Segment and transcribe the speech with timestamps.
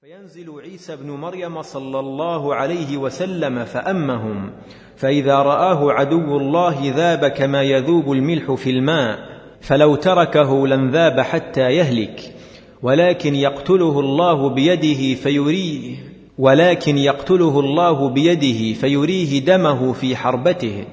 [0.00, 4.50] فينزل عيسى ابن مريم صلى الله عليه وسلم فأمهم
[4.96, 9.18] فإذا رآه عدو الله ذاب كما يذوب الملح في الماء
[9.60, 12.34] فلو تركه لانذاب حتى يهلك
[12.82, 15.96] ولكن يقتله الله بيده فيريه
[16.38, 20.84] ولكن يقتله الله بيده فيريه دمه في حربته.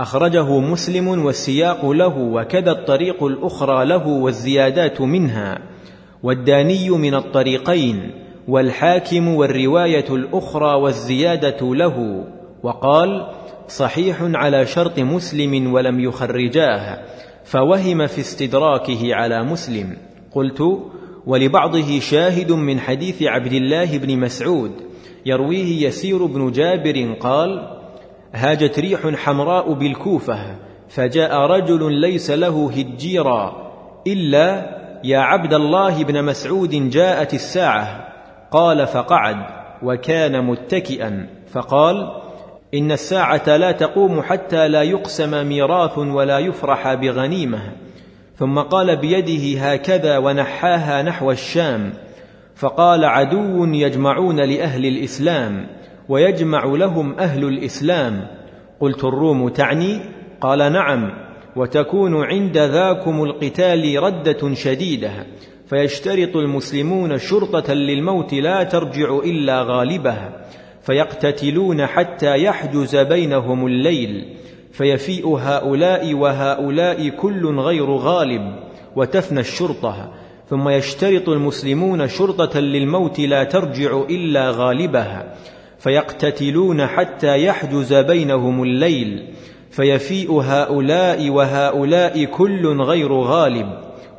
[0.00, 5.58] أخرجه مسلم والسياق له وكذا الطريق الأخرى له والزيادات منها
[6.22, 8.21] والداني من الطريقين.
[8.48, 12.24] والحاكم والرواية الأخرى والزيادة له
[12.62, 13.26] وقال
[13.68, 16.98] صحيح على شرط مسلم ولم يخرجاه
[17.44, 19.96] فوهم في استدراكه على مسلم.
[20.32, 20.62] قلت
[21.26, 24.72] ولبعضه شاهد من حديث عبد الله بن مسعود
[25.26, 27.78] يرويه يسير بن جابر قال
[28.32, 30.56] هاجت ريح حمراء بالكوفة
[30.88, 33.72] فجاء رجل ليس له هجيرا
[34.06, 38.11] إلا يا عبد الله بن مسعود جاءت الساعة.
[38.52, 39.36] قال فقعد
[39.82, 41.26] وكان متكئا.
[41.52, 42.12] فقال
[42.74, 47.60] إن الساعة لا تقوم حتى لا يقسم ميراث ولا يفرح بغنيمة.
[48.36, 51.92] ثم قال بيده هكذا ونحاها نحو الشام.
[52.54, 55.66] فقال عدو يجمعون لأهل الإسلام
[56.08, 58.26] ويجمع لهم أهل الإسلام.
[58.80, 60.00] قلت الروم تعني؟
[60.40, 61.10] قال نعم.
[61.56, 65.10] وتكون عند ذاكم القتال ردة شديدة.
[65.72, 70.46] فيشترط المسلمون شرطة للموت لا ترجع إلا غالبها
[70.82, 74.36] فيقتتلون حتى يحجز بينهم الليل
[74.72, 78.56] فيفيء هؤلاء وهؤلاء كل غير غالب
[78.96, 80.12] وتفنى الشرطة.
[80.50, 85.34] ثم يشترط المسلمون شرطة للموت لا ترجع إلا غالبها
[85.78, 89.28] فيقتتلون حتى يحجز بينهم الليل
[89.70, 93.66] فيفيء هؤلاء وهؤلاء كل غير غالب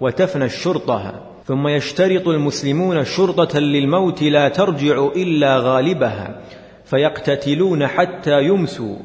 [0.02, 1.33] وتفنى الشرطة.
[1.46, 6.42] ثم يشترط المسلمون شرطة للموت لا ترجع إلا غالبها
[6.86, 8.96] فيقتتلون حتى يمسوا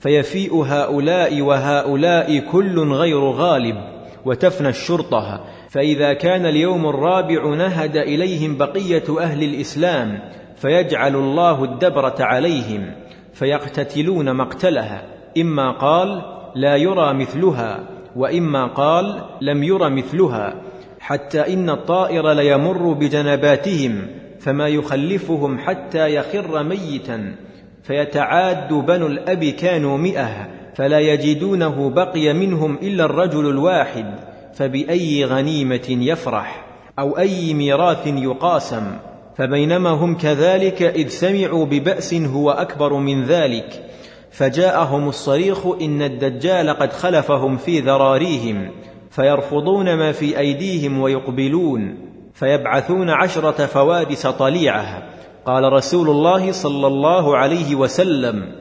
[0.00, 3.76] فيفيء هؤلاء وهؤلاء كل غير غالب
[4.24, 5.44] وتفنى الشرطة.
[5.68, 10.20] فإذا كان اليوم الرابع نهد إليهم بقية أهل الإسلام
[10.56, 12.92] فيجعل الله الدبرة عليهم
[13.32, 15.02] فيقتتلون مقتلها
[15.38, 16.22] إما قال
[16.54, 17.80] لا يرى مثلها
[18.16, 20.54] وإما قال لم ير مثلها.
[21.08, 24.06] حتى إن الطائر ليمر بجنباتهم
[24.40, 27.34] فما يخلفهم حتى يخر ميتا
[27.82, 34.14] فيتعاد بنو الأب كانوا مئة فلا يجدونه بقي منهم إلا الرجل الواحد
[34.54, 36.66] فبأي غنيمة يفرح؟
[36.98, 38.84] أو أي ميراث يقاسم؟
[39.36, 43.84] فبينما هم كذلك إذ سمعوا ببأس هو أكبر من ذلك
[44.30, 48.70] فجاءهم الصريخ إن الدجال قد خلفهم في ذراريهم
[49.18, 51.94] فيرفضون ما في أيديهم ويقبلون
[52.34, 55.02] فيبعثون عشرة فوادس طليعة.
[55.46, 58.52] قال رسول الله صلى الله عليه وسلم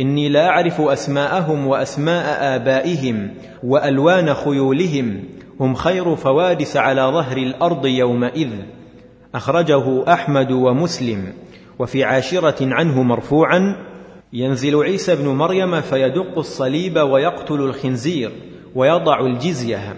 [0.00, 3.30] إني لا أعرف أسماءهم وأسماء آبائهم
[3.64, 5.24] وألوان خيولهم
[5.60, 8.50] هم خير فوادس على ظهر الأرض يومئذ.
[9.34, 11.32] أخرجه أحمد ومسلم
[11.78, 13.76] وفي عاشرة عنه مرفوعا
[14.32, 18.53] ينزل عيسى بن مريم فيدق الصليب ويقتل الخنزير.
[18.74, 19.96] ويضع الجزية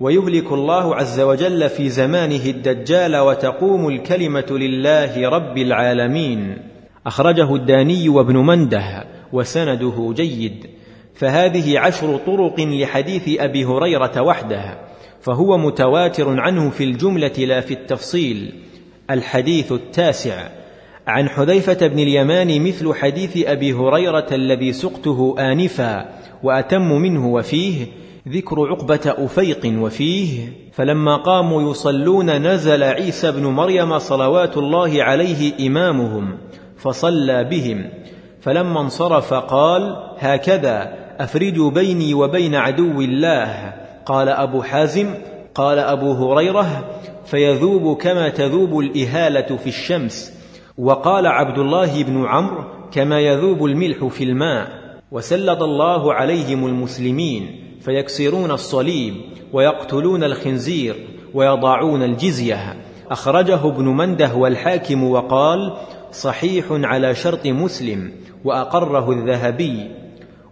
[0.00, 6.56] ويهلك الله عز وجل في زمانه الدجال وتقوم الكلمة لله رب العالمين.
[7.06, 10.66] أخرجه الداني وابن منده وسنده جيد.
[11.14, 14.78] فهذه عشر طرق لحديث أبي هريرة وحده
[15.20, 18.52] فهو متواتر عنه في الجملة لا في التفصيل.
[19.10, 20.48] الحديث التاسع
[21.06, 26.08] عن حذيفة بن اليمان مثل حديث أبي هريرة الذي سقته آنفا
[26.42, 27.86] وأتم منه وفيه
[28.28, 36.38] ذكر عقبة أفيق وفيه فلما قاموا يصلون نزل عيسى بن مريم صلوات الله عليه إمامهم
[36.76, 37.90] فصلى بهم.
[38.40, 43.74] فلما انصرف قال هكذا افرجوا بيني وبين عدو الله.
[44.06, 45.14] قال أبو حازم
[45.54, 46.84] قال أبو هريرة
[47.24, 50.32] فيذوب كما تذوب الإهالة في الشمس.
[50.78, 54.68] وقال عبد الله بن عمرو كما يذوب الملح في الماء.
[55.12, 57.63] وسلط الله عليهم المسلمين.
[57.84, 59.14] فيكسرون الصليب
[59.52, 60.94] ويقتلون الخنزير
[61.34, 62.76] ويضاعون الجزية.
[63.10, 65.72] أخرجه ابن منده والحاكم وقال
[66.12, 68.12] صحيح على شرط مسلم
[68.44, 69.90] وأقره الذهبي.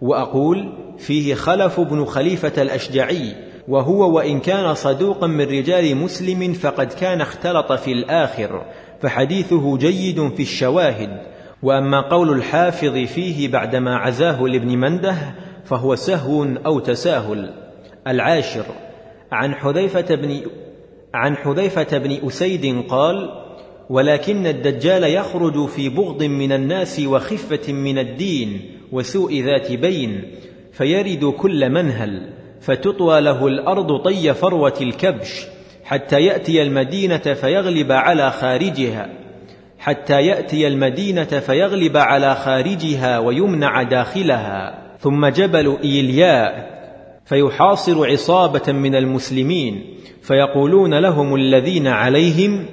[0.00, 3.34] وأقول فيه خلف بن خليفة الأشجعي
[3.69, 8.62] وهو وإن كان صدوقا من رجال مسلم فقد كان اختلط في الآخر
[9.02, 11.20] فحديثه جيد في الشواهد.
[11.62, 15.17] وأما قول الحافظ فيه بعدما عزاه لابن منده
[15.64, 17.54] فهو سهو أو تساهل.
[18.06, 18.64] العاشر.
[19.32, 20.40] عن حذيفة بن
[21.14, 23.42] عن حذيفة بن أسيد قال
[23.90, 28.60] ولكن الدجال يخرج في بغض من الناس وخفة من الدين
[28.92, 30.22] وسوء ذات بين
[30.72, 35.46] فيرد كل منهل فتطوى له الأرض طي فروة الكبش
[35.84, 39.08] حتى يأتي المدينة فيغلب على خارجها
[39.78, 44.91] حتى يأتي المدينة فيغلب على خارجها ويمنع داخلها.
[45.02, 46.72] ثم جبل إيلياء
[47.25, 49.84] فيحاصر عصابة من المسلمين
[50.22, 52.66] فيقولون لهم الذين عليهم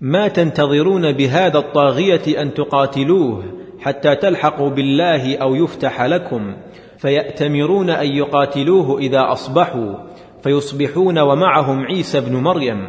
[0.00, 3.44] ما تنتظرون بهذا الطاغية أن تقاتلوه
[3.80, 6.56] حتى تلحقوا بالله أو يفتح لكم
[6.98, 9.94] فيأتمرون أن يقاتلوه إذا أصبحوا
[10.42, 12.88] فيصبحون ومعهم عيسى بن مريم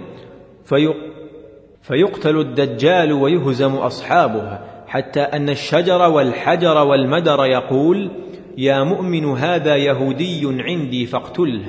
[0.65, 0.93] في
[1.81, 8.11] فيقتل الدجال ويهزم أصحابه حتى أن الشجر والحجر والمدر يقول
[8.57, 11.65] يا مؤمن هذا يهودي عندي فاقتله.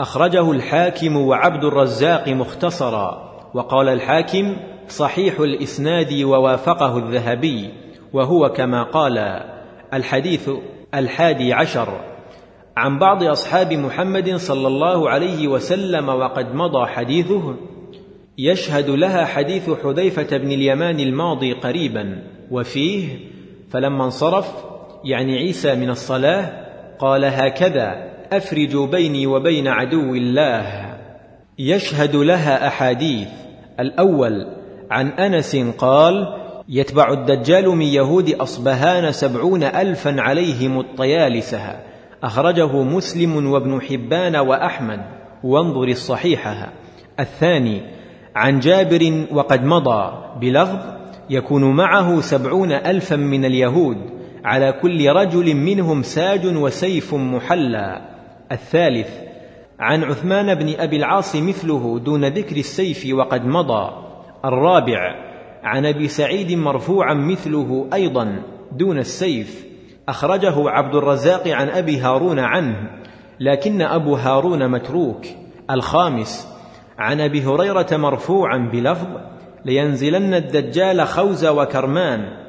[0.00, 3.28] أخرجه الحاكم وعبد الرزاق مختصرا.
[3.54, 4.56] وقال الحاكم
[4.88, 7.70] صحيح الإسناد ووافقه الذهبي.
[8.12, 9.42] وهو كما قال
[9.94, 10.50] الحديث
[10.94, 12.00] الحادي عشر.
[12.76, 17.54] عن بعض أصحاب محمد صلى الله عليه وسلم وقد مضى حديثه.
[18.38, 22.22] يشهد لها حديث حذيفة بن اليمان الماضي قريبا.
[22.50, 23.18] وفيه
[23.70, 24.77] فلما انصرف
[25.08, 26.50] يعني عيسى من الصلاة
[26.98, 30.96] قال هكذا افرجوا بيني وبين عدو الله.
[31.58, 33.28] يشهد لها أحاديث.
[33.80, 34.46] الأول
[34.90, 36.34] عن أنس قال
[36.68, 41.80] يتبع الدجال من يهود أصبهان سبعون الفا عليهم الطيالسة.
[42.22, 45.00] أخرجه مسلم وابن حبان وأحمد.
[45.44, 46.72] وانظر الصحيحة.
[47.20, 47.82] الثاني
[48.36, 50.12] عن جابر وقد مضى.
[50.40, 50.78] بلفظ
[51.30, 54.17] يكون معه سبعون الفا من اليهود.
[54.48, 58.00] على كل رجل منهم ساج وسيف محلى.
[58.52, 59.10] الثالث
[59.80, 63.90] عن عثمان بن أبي العاص مثله دون ذكر السيف وقد مضى.
[64.44, 65.14] الرابع
[65.62, 68.42] عن أبي سعيد مرفوعا مثله أيضا
[68.72, 69.66] دون السيف.
[70.08, 72.76] أخرجه عبد الرزاق عن أبي هارون عنه
[73.40, 75.26] لكن أبو هارون متروك.
[75.70, 76.48] الخامس
[76.98, 79.08] عن أبي هريرة مرفوعا بلفظ
[79.64, 82.47] لينزلن الدجال خوز وكرمان.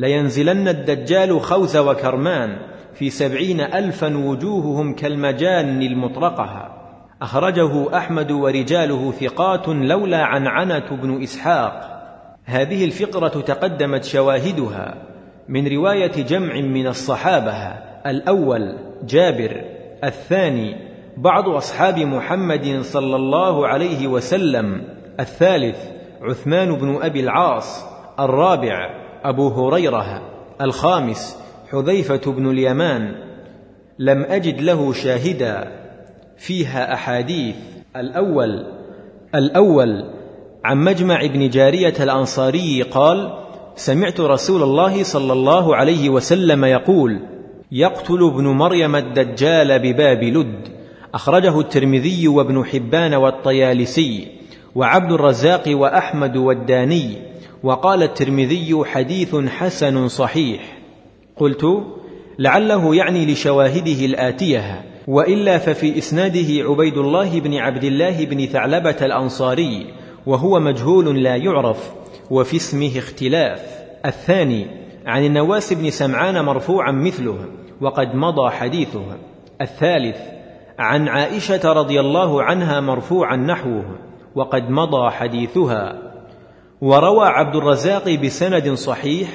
[0.00, 2.58] لينزلن الدجال خوز وكرمان
[2.94, 6.76] في سبعين الفا وجوههم كالمجان المطرقة.
[7.22, 12.02] أخرجه أحمد ورجاله ثقات لولا عنعنه بن إسحاق.
[12.44, 14.94] هذه الفقرة تقدمت شواهدها
[15.48, 17.52] من رواية جمع من الصحابة.
[18.06, 19.64] الأول جابر
[20.04, 20.76] الثاني
[21.16, 24.84] بعض أصحاب محمد صلى الله عليه وسلم
[25.20, 25.78] الثالث
[26.22, 27.84] عثمان بن أبي العاص
[28.20, 30.22] الرابع أبو هريرة
[30.60, 31.36] الخامس
[31.70, 33.14] حذيفة بن اليمان
[33.98, 35.72] لم أجد له شاهدا
[36.38, 37.54] فيها أحاديث.
[37.96, 38.66] الأول
[39.34, 40.04] الأول
[40.64, 43.32] عن مجمع بن جارية الأنصاري قال
[43.76, 47.20] سمعت رسول الله صلى الله عليه وسلم يقول
[47.72, 50.68] يقتل ابن مريم الدجال بباب لد.
[51.14, 54.28] أخرجه الترمذي وابن حبان والطيالسي
[54.74, 57.29] وعبد الرزاق وأحمد والداني.
[57.62, 60.78] وقال الترمذي حديث حسن صحيح.
[61.36, 61.66] قلت
[62.38, 69.86] لعله يعني لشواهده الآتية وإلا ففي إسناده عبيد الله بن عبد الله بن ثعلبة الأنصاري
[70.26, 71.92] وهو مجهول لا يعرف
[72.30, 73.62] وفي اسمه اختلاف.
[74.06, 74.66] الثاني
[75.06, 77.38] عن النواس بن سمعان مرفوعا مثله
[77.80, 79.04] وقد مضى حديثه.
[79.60, 80.16] الثالث
[80.78, 83.84] عن عائشة رضي الله عنها مرفوعا نحوه
[84.34, 86.09] وقد مضى حديثها.
[86.80, 89.28] وروى عبد الرزاق بسند صحيح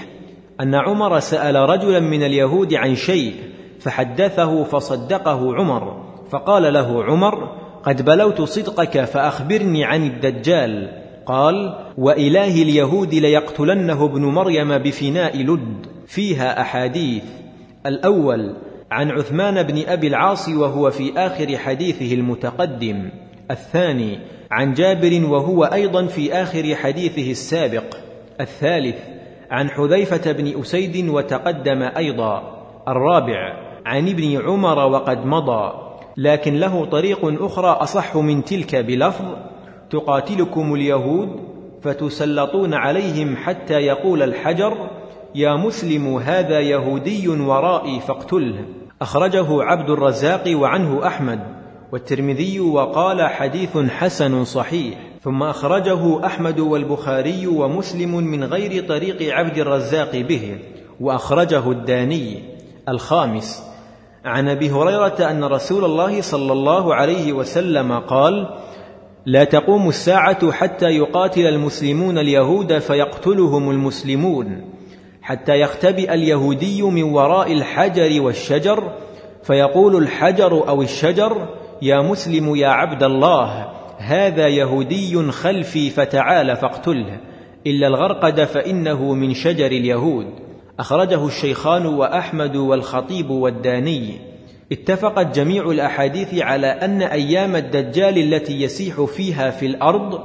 [0.61, 3.33] أن عمر سأل رجلا من اليهود عن شيء
[3.79, 7.49] فحدثه فصدقه عمر فقال له عمر
[7.83, 10.91] قد بلوت صدقك فأخبرني عن الدجال
[11.25, 17.23] قال واله اليهود ليقتلنه ابن مريم بفناء لد فيها أحاديث
[17.85, 18.55] الأول
[18.91, 23.09] عن عثمان بن أبي العاص وهو في آخر حديثه المتقدم
[23.51, 24.19] الثاني
[24.55, 27.83] عن جابر وهو أيضا في آخر حديثه السابق
[28.41, 28.95] الثالث
[29.51, 32.43] عن حذيفة بن أسيد وتقدم أيضا
[32.87, 33.53] الرابع
[33.85, 35.73] عن ابن عمر وقد مضى
[36.17, 39.25] لكن له طريق أخرى أصح من تلك بلفظ
[39.89, 41.29] تقاتلكم اليهود
[41.81, 44.89] فتسلطون عليهم حتى يقول الحجر
[45.35, 48.65] يا مسلم هذا يهودي ورائي فاقتله.
[49.01, 51.54] أخرجه عبد الرزاق وعنه أحمد.
[51.91, 54.97] والترمذي وقال حديث حسن صحيح.
[55.21, 60.57] ثم أخرجه أحمد والبخاري ومسلم من غير طريق عبد الرزاق به.
[60.99, 62.43] وأخرجه الداني
[62.89, 63.63] الخامس.
[64.25, 68.49] عن أبي هريرة أن رسول الله صلى الله عليه وسلم قال
[69.25, 74.61] لا تقوم الساعة حتى يقاتل المسلمون اليهود فيقتلهم المسلمون
[75.21, 78.91] حتى يختبئ اليهودي من وراء الحجر والشجر
[79.43, 81.47] فيقول الحجر أو الشجر
[81.81, 83.67] يا مسلم يا عبد الله
[83.97, 87.19] هذا يهودي خلفي فتعال فاقتله.
[87.67, 90.25] إلا الغرقد فإنه من شجر اليهود.
[90.79, 94.19] أخرجه الشيخان وأحمد والخطيب والداني.
[94.71, 100.19] اتفقت جميع الأحاديث على أن أيام الدجال التي يسيح فيها في الأرض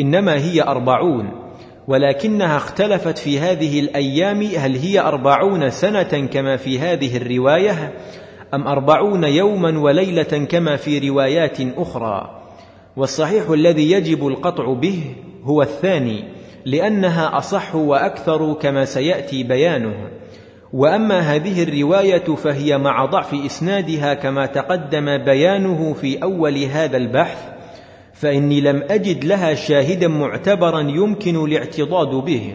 [0.00, 1.30] إنما هي أربعون.
[1.88, 7.92] ولكنها اختلفت في هذه الأيام هل هي أربعون سنة كما في هذه الرواية؟
[8.54, 12.42] أم أربعون يوما وليلة كما في روايات أخرى؟
[12.96, 16.24] والصحيح الذي يجب القطع به هو الثاني
[16.64, 19.94] لأنها أصح وأكثر كما سيأتي بيانه.
[20.72, 27.38] وأما هذه الرواية فهي مع ضعف إسنادها كما تقدم بيانه في أول هذا البحث
[28.14, 32.54] فإني لم أجد لها شاهدا معتبرا يمكن الاعتضاد به.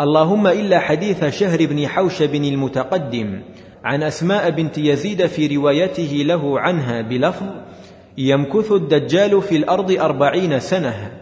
[0.00, 3.40] اللهم إلا حديث شهر بن حوشب المتقدم.
[3.84, 7.46] عن أسماء بنت يزيد في روايته له عنها بلفظ
[8.18, 11.12] يمكث الدجال في الأرض أربعين سنة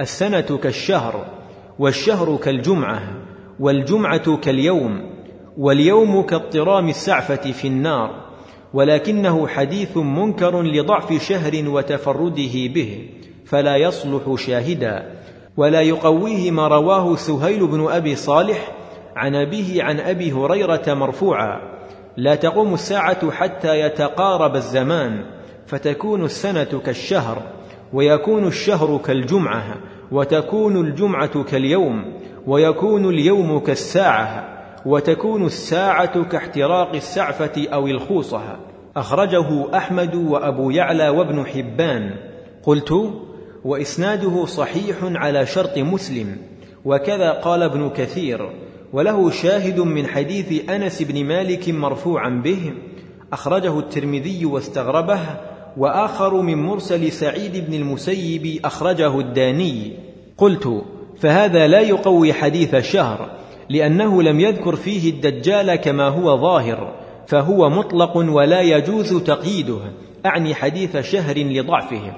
[0.00, 1.26] السنة كالشهر
[1.78, 3.02] والشهر كالجمعة
[3.60, 5.12] والجمعة كاليوم
[5.58, 8.32] واليوم كاضطرام السعفة في النار
[8.74, 13.08] ولكنه حديث منكر لضعف شهر وتفرده به
[13.44, 15.22] فلا يصلح شاهدا.
[15.56, 18.72] ولا يقويه ما رواه سهيل بن أبي صالح
[19.16, 21.71] عن أبيه عن أبي هريرة مرفوعا.
[22.16, 25.24] لا تقوم الساعة حتى يتقارب الزمان
[25.66, 27.42] فتكون السنة كالشهر
[27.92, 29.74] ويكون الشهر كالجمعة
[30.12, 32.04] وتكون الجمعة كاليوم
[32.46, 34.48] ويكون اليوم كالساعة
[34.86, 38.42] وتكون الساعة كاحتراق السعفة أو الخوصة.
[38.96, 42.14] أخرجه أحمد وأبو يعلى وابن حبان.
[42.62, 42.94] قلت
[43.64, 46.36] وإسناده صحيح على شرط مسلم.
[46.84, 48.50] وكذا قال ابن كثير.
[48.92, 52.72] وله شاهد من حديث أنس بن مالك مرفوعا به
[53.32, 55.20] أخرجه الترمذي واستغربه
[55.76, 59.92] وآخر من مرسل سعيد بن المسيب أخرجه الداني.
[60.38, 60.84] قلت
[61.18, 63.30] فهذا لا يقوي حديث الشهر
[63.68, 66.94] لأنه لم يذكر فيه الدجال كما هو ظاهر
[67.26, 69.78] فهو مطلق ولا يجوز تقييده.
[70.26, 72.12] أعني حديث شهر لضعفه.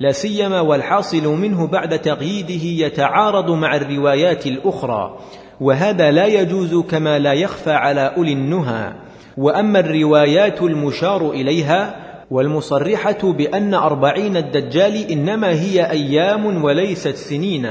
[0.00, 5.18] لا سيما والحاصل منه بعد تقييده يتعارض مع الروايات الأخرى.
[5.60, 8.92] وهذا لا يجوز كما لا يخفى على أولي النهى.
[9.36, 11.96] وأما الروايات المشار إليها
[12.30, 17.70] والمصرحة بأن أربعين الدجال إنما هي أيام وليست سنين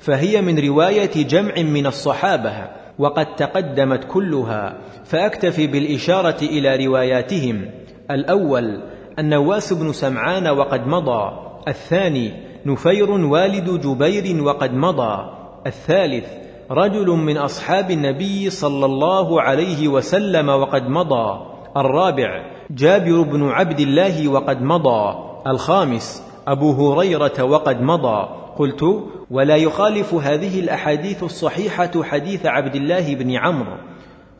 [0.00, 2.52] فهي من رواية جمع من الصحابة
[2.98, 4.78] وقد تقدمت كلها.
[5.04, 7.70] فأكتفي بالإشارة إلى رواياتهم.
[8.10, 8.80] الأول
[9.18, 11.32] النواس بن سمعان وقد مضى.
[11.68, 12.32] الثاني
[12.66, 15.30] نفير والد جبير وقد مضى.
[15.66, 16.37] الثالث
[16.70, 21.40] رجل من أصحاب النبي صلى الله عليه وسلم وقد مضى.
[21.76, 25.18] الرابع جابر بن عبد الله وقد مضى.
[25.46, 28.28] الخامس أبو هريرة وقد مضى.
[28.58, 28.84] قلت
[29.30, 33.76] ولا يخالف هذه الأحاديث الصحيحة حديث عبد الله بن عمرو.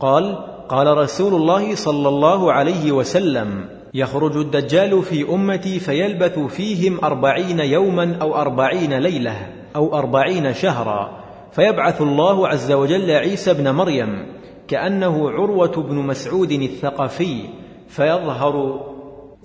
[0.00, 7.60] قال قال رسول الله صلى الله عليه وسلم يخرج الدجال في أمتي فيلبث فيهم أربعين
[7.60, 9.36] يوما أو أربعين ليلة
[9.76, 11.27] أو أربعين شهرا.
[11.58, 14.26] فيبعث الله عز وجل عيسى ابن مريم
[14.68, 17.40] كأنه عروة بن مسعود الثقفي
[17.88, 18.80] فيظهر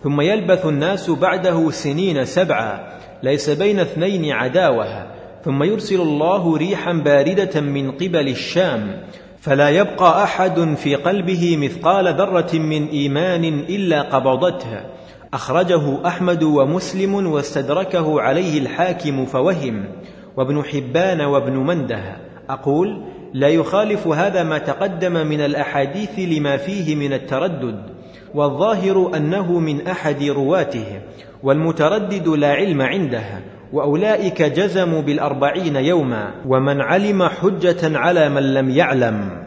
[0.04, 5.08] ثم يلبث الناس بعده سنين سبعا ليس بين اثنين عداوة
[5.46, 9.02] ثم يرسل الله ريحا باردة من قبل الشام
[9.40, 14.82] فلا يبقى أحد في قلبه مثقال ذرة من إيمان إلا قبضته
[15.34, 19.86] أخرجه أحمد ومسلم واستدركه عليه الحاكم فوهم.
[20.38, 22.18] وابن حبان وابن منده
[22.50, 27.84] أقول لا يخالف هذا ما تقدم من الأحاديث لما فيه من التردد
[28.34, 31.02] والظاهر أنه من أحد رواته
[31.44, 33.26] والمتردد لا علم عنده
[33.74, 39.44] وأولئك جزموا بالأربعين يوما ومن علم حجة على من لم يعلم.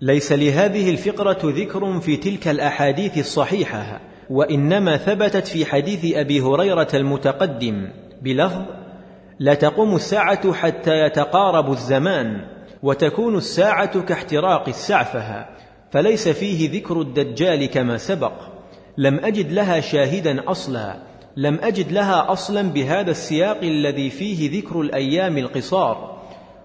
[0.00, 7.88] ليس لهذه الفقرة ذكر في تلك الأحاديث الصحيحة وإنما ثبتت في حديث أبي هريرة المتقدم
[8.22, 8.62] بلفظ
[9.40, 12.40] لا تقوم الساعة حتى يتقارب الزمان
[12.82, 15.46] وتكون الساعة كاحتراق السعفه
[15.90, 18.32] فليس فيه ذكر الدجال كما سبق.
[18.98, 20.96] لم أجد لها شاهدا أصلا
[21.36, 26.20] لم أجد لها أصلا بهذا السياق الذي فيه ذكر الأيام القصار.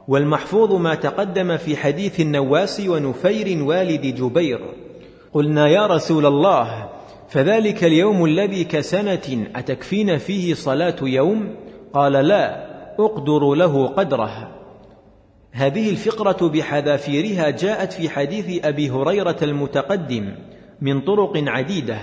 [0.07, 4.59] والمحفوظ ما تقدم في حديث النواس ونفير والد جبير.
[5.33, 6.89] قلنا يا رسول الله
[7.29, 11.55] فذلك اليوم الذي كسنة أتكفين فيه صلاة يوم؟
[11.95, 12.64] قال لا
[12.99, 14.51] أقدر له قدره.
[15.51, 20.35] هذه الفقرة بحذافيرها جاءت في حديث أبي هريرة المتقدم
[20.81, 21.99] من طرق عديدة.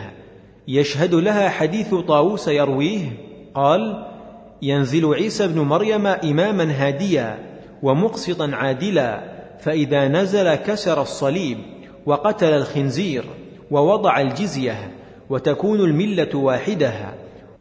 [0.68, 3.12] يشهد لها حديث طاووس يرويه
[3.54, 4.06] قال
[4.62, 7.38] ينزل عيسى ابن مريم إماما هاديا
[7.82, 9.20] ومقسطا عادلا
[9.58, 11.58] فإذا نزل كسر الصليب
[12.06, 13.24] وقتل الخنزير
[13.70, 14.90] ووضع الجزية
[15.30, 16.92] وتكون الملة واحدة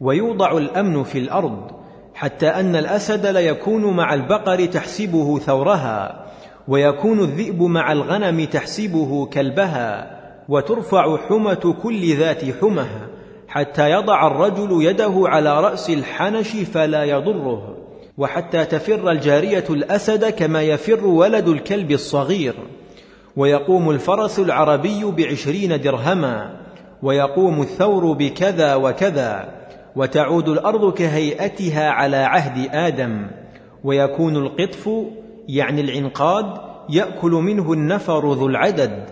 [0.00, 1.81] ويوضع الأمن في الأرض
[2.22, 6.26] حتى أن الأسد ليكون مع البقر تحسبه ثورها
[6.68, 12.86] ويكون الذئب مع الغنم تحسبه كلبها وترفع حمة كل ذات حمة
[13.48, 17.76] حتى يضع الرجل يده على رأس الحنش فلا يضره
[18.18, 22.54] وحتى تفر الجارية الأسد كما يفر ولد الكلب الصغير.
[23.36, 26.60] ويقوم الفرس العربي بعشرين درهما
[27.02, 29.61] ويقوم الثور بكذا وكذا.
[29.96, 33.26] وتعود الأرض كهيئتها على عهد آدم
[33.84, 34.90] ويكون القطف
[35.48, 36.46] يعني العنقاد
[36.90, 39.04] يأكل منه النفر ذو العدد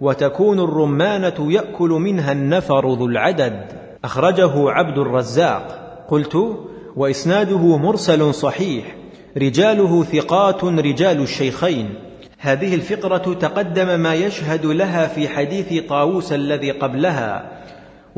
[0.00, 3.64] وتكون الرمانة يأكل منها النفر ذو العدد.
[4.04, 5.84] أخرجه عبد الرزاق.
[6.08, 6.58] قلت
[6.96, 8.96] وإسناده مرسل صحيح
[9.36, 11.94] رجاله ثقات رجال الشيخين.
[12.38, 17.57] هذه الفقرة تقدم ما يشهد لها في حديث طاووس الذي قبلها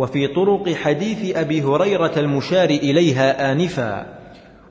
[0.00, 4.06] وفي طرق حديث أبي هريرة المشار إليها آنفا.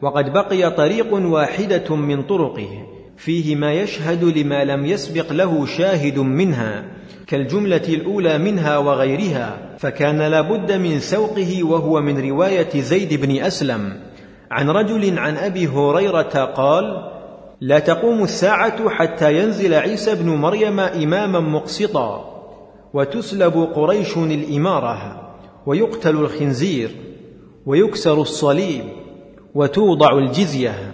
[0.01, 2.69] وقد بقي طريق واحدة من طرقه
[3.17, 6.83] فيه ما يشهد لما لم يسبق له شاهد منها
[7.27, 13.93] كالجملة الأولى منها وغيرها فكان لابد من سوقه وهو من رواية زيد بن أسلم.
[14.51, 17.11] عن رجل عن أبي هريرة قال
[17.61, 22.38] لا تقوم الساعة حتى ينزل عيسى بن مريم إماما مقسطا.
[22.93, 25.29] وتسلب قريش الإمارة
[25.65, 26.91] ويقتل الخنزير
[27.65, 28.83] ويكسر الصليب
[29.55, 30.91] وتوضع الجزية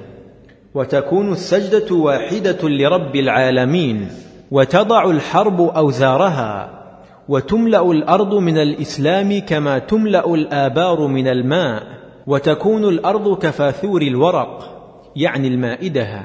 [0.74, 4.08] وتكون السجدة واحدة لرب العالمين
[4.52, 6.82] وتضع الحرب أوزارها
[7.30, 11.84] وتملأ الأرض من الإسلام كما تملأ الآبار من الماء
[12.28, 14.72] وتكون الأرض كفاثور الورق
[15.16, 16.24] يعني المائدة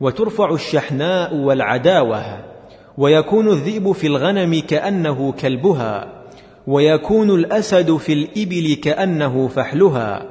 [0.00, 2.51] وترفع الشحناء والعداوة
[2.98, 6.22] ويكون الذئب في الغنم كأنه كلبها
[6.66, 10.22] ويكون الأسد في الإبل كأنه فحلها.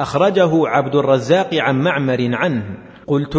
[0.00, 2.64] أخرجه عبد الرزاق عن معمر عنه.
[3.06, 3.38] قلت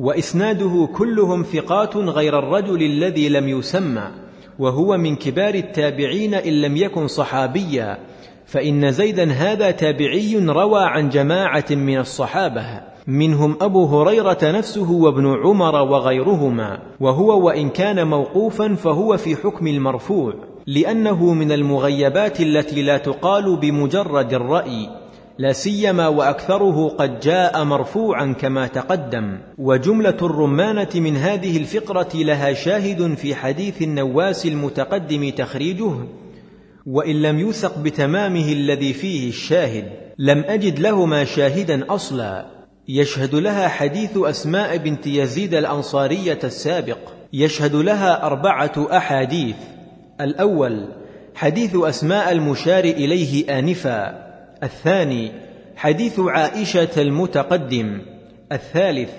[0.00, 4.10] وإسناده كلهم ثقات غير الرجل الذي لم يسمى
[4.58, 7.98] وهو من كبار التابعين إن لم يكن صحابيا.
[8.46, 12.95] فإن زيدا هذا تابعي روى عن جماعة من الصحابة.
[13.06, 20.34] منهم أبو هريرة نفسه وابن عمر وغيرهما وهو وإن كان موقوفا فهو في حكم المرفوع
[20.66, 24.88] لأنه من المغيبات التي لا تقال بمجرد الرأي
[25.38, 29.38] لا سيما وأكثره قد جاء مرفوعا كما تقدم.
[29.58, 35.92] وجملة الرمانة من هذه الفقرة لها شاهد في حديث النواس المتقدم تخريجه
[36.86, 39.84] وإن لم يوثق بتمامه الذي فيه الشاهد
[40.18, 42.55] لم أجد لهما شاهدا أصلا.
[42.88, 46.98] يشهد لها حديث أسماء بنت يزيد الأنصارية السابق.
[47.32, 49.56] يشهد لها أربعة أحاديث.
[50.20, 50.88] الأول
[51.34, 54.26] حديث أسماء المشار إليه آنفا.
[54.62, 55.32] الثاني
[55.76, 58.00] حديث عائشة المتقدم.
[58.52, 59.10] الثالث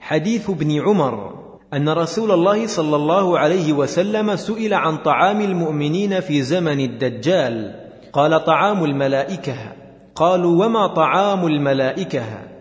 [0.00, 1.42] حديث ابن عمر.
[1.74, 7.74] أن رسول الله صلى الله عليه وسلم سئل عن طعام المؤمنين في زمن الدجال.
[8.12, 9.56] قال طعام الملائكة.
[10.14, 12.51] قالوا وما طعام الملائكة؟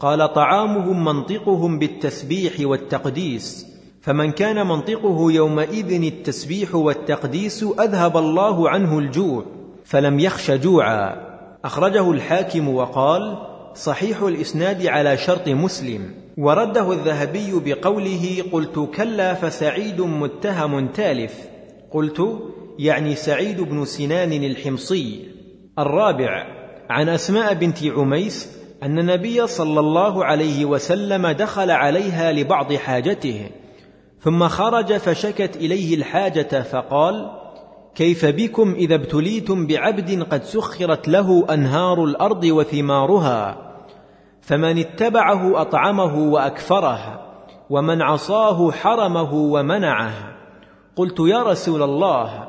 [0.00, 3.66] قال طعامهم منطقهم بالتسبيح والتقديس
[4.02, 9.44] فمن كان منطقه يومئذ التسبيح والتقديس أذهب الله عنه الجوع
[9.84, 11.30] فلم يخش جوعا.
[11.64, 13.38] أخرجه الحاكم وقال
[13.74, 21.34] صحيح الإسناد على شرط مسلم ورده الذهبي بقوله قلت كلا فسعيد متهم تالف
[21.90, 22.38] قلت
[22.78, 25.28] يعني سعيد بن سنان الحمصي
[25.78, 26.46] الرابع
[26.90, 33.50] عن أسماء بنت عميس أن النبي صلى الله عليه وسلم دخل عليها لبعض حاجته
[34.20, 37.30] ثم خرج فشكت إليه الحاجة فقال
[37.94, 43.56] كيف بكم إذا ابتليتم بعبد قد سخرت له أنهار الأرض وثمارها
[44.40, 47.26] فمن اتبعه أطعمه وأكفره
[47.70, 50.12] ومن عصاه حرمه ومنعه
[50.96, 52.48] قلت يا رسول الله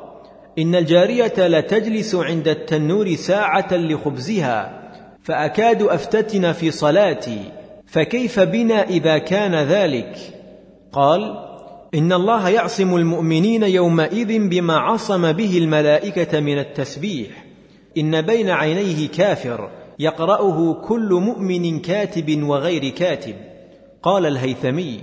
[0.60, 4.81] إن الجارية لتجلس عند التنور ساعة لخبزها
[5.24, 7.52] فأكاد أفتتن في صلاتي
[7.86, 10.16] فكيف بنا إذا كان ذلك؟
[10.92, 11.52] قال
[11.96, 17.46] إن الله يعصم المؤمنين يومئذ بما عصم به الملائكة من التسبيح.
[17.98, 23.36] إن بين عينيه كافر يقرأه كل مؤمن كاتب وغير كاتب.
[24.04, 25.00] قال الهيثمي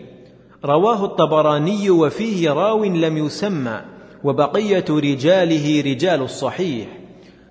[0.65, 3.81] رواه الطبراني وفيه راو لم يسمى
[4.25, 6.98] وبقية رجاله رجال الصحيح.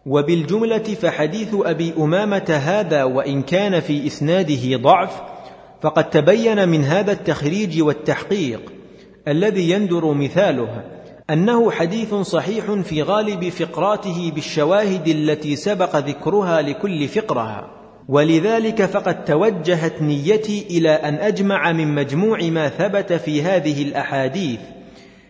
[0.07, 5.21] وبالجملة فحديث أبي أمامة هذا وإن كان في إسناده ضعف
[5.81, 8.73] فقد تبين من هذا التخريج والتحقيق
[9.27, 10.83] الذي يندر مثاله
[11.29, 17.69] أنه حديث صحيح في غالب فقراته بالشواهد التي سبق ذكرها لكل فقره
[18.09, 24.59] ولذلك فقد توجهت نيتي إلى أن أجمع من مجموع ما ثبت في هذه الأحاديث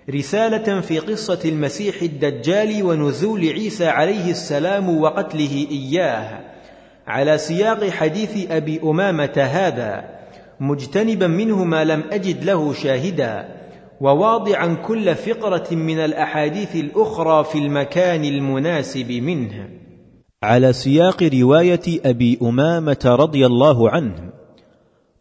[0.10, 6.39] رسالة في قصة المسيح الدجال ونزول عيسى عليه السلام وقتله إياه
[7.08, 10.04] على سياق حديث أبي أمامة هذا
[10.60, 13.46] مجتنبا منه ما لم أجد له شاهدا
[14.02, 19.70] وواضعا كل فقرة من الأحاديث الأخرى في المكان المناسب منه.
[20.43, 24.37] على سياق رواية أبي أمامة رضي الله عنه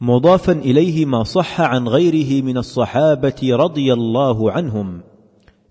[0.00, 5.00] مضافا إليه ما صح عن غيره من الصحابة رضي الله عنهم.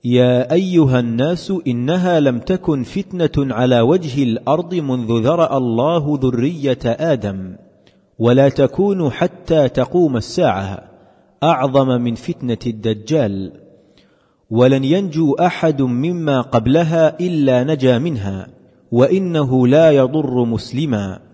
[0.06, 7.56] يا أيها الناس إنها لم تكن فتنة على وجه الأرض منذ ذرأ الله ذرية آدم
[8.20, 10.84] ولا تكون حتى تقوم الساعة
[11.44, 13.52] أعظم من فتنة الدجال.
[14.50, 18.48] ولن ينجو أحد مما قبلها إلا نجا منها
[18.92, 21.25] وإنه لا يضر مسلما.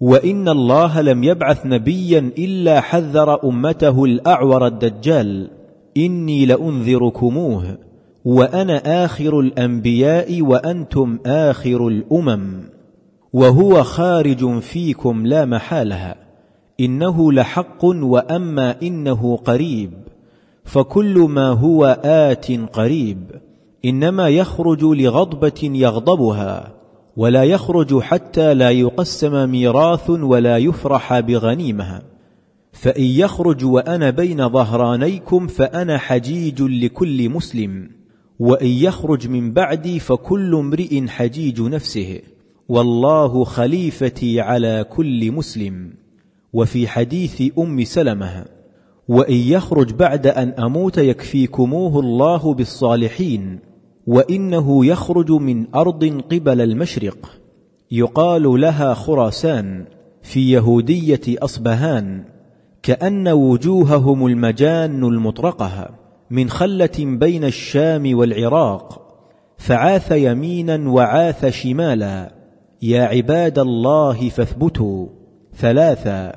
[0.00, 5.50] وإن الله لم يبعث نبيا إلا حذر أمته الأعور الدجال.
[5.96, 7.78] إني لأنذركموه
[8.24, 12.60] وأنا آخر الأنبياء وأنتم آخر الأمم.
[13.32, 16.14] وهو خارج فيكم لا محالة.
[16.80, 19.90] إنه لحق وأما إنه قريب.
[20.64, 23.18] فكل ما هو آت قريب.
[23.84, 26.83] إنما يخرج لغضبة يغضبها.
[27.16, 32.02] ولا يخرج حتى لا يقسم ميراث ولا يفرح بغنيمه
[32.72, 37.90] فإن يخرج وأنا بين ظهرانيكم فأنا حجيج لكل مسلم
[38.38, 42.20] وإن يخرج من بعدي فكل امرئ حجيج نفسه.
[42.68, 45.92] والله خليفتي على كل مسلم.
[46.52, 48.44] وفي حديث أم سلمة
[49.08, 53.58] وإن يخرج بعد أن أموت يكفيكموه الله بالصالحين.
[54.06, 57.30] وإنه يخرج من أرض قبل المشرق.
[57.90, 59.84] يقال لها خراسان
[60.22, 62.24] في يهودية أصبهان
[62.82, 65.90] كأن وجوههم المجان المطرقة
[66.30, 69.00] من خلة بين الشام والعراق.
[69.56, 72.34] فعاث يمينا وعاث شمالا
[72.82, 75.06] يا عباد الله فاثبتوا.
[75.56, 76.32] ثلاثا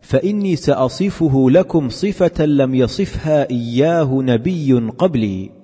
[0.00, 5.55] فإني سأصفه لكم صفة لم يصفها إياه نبي قبلي.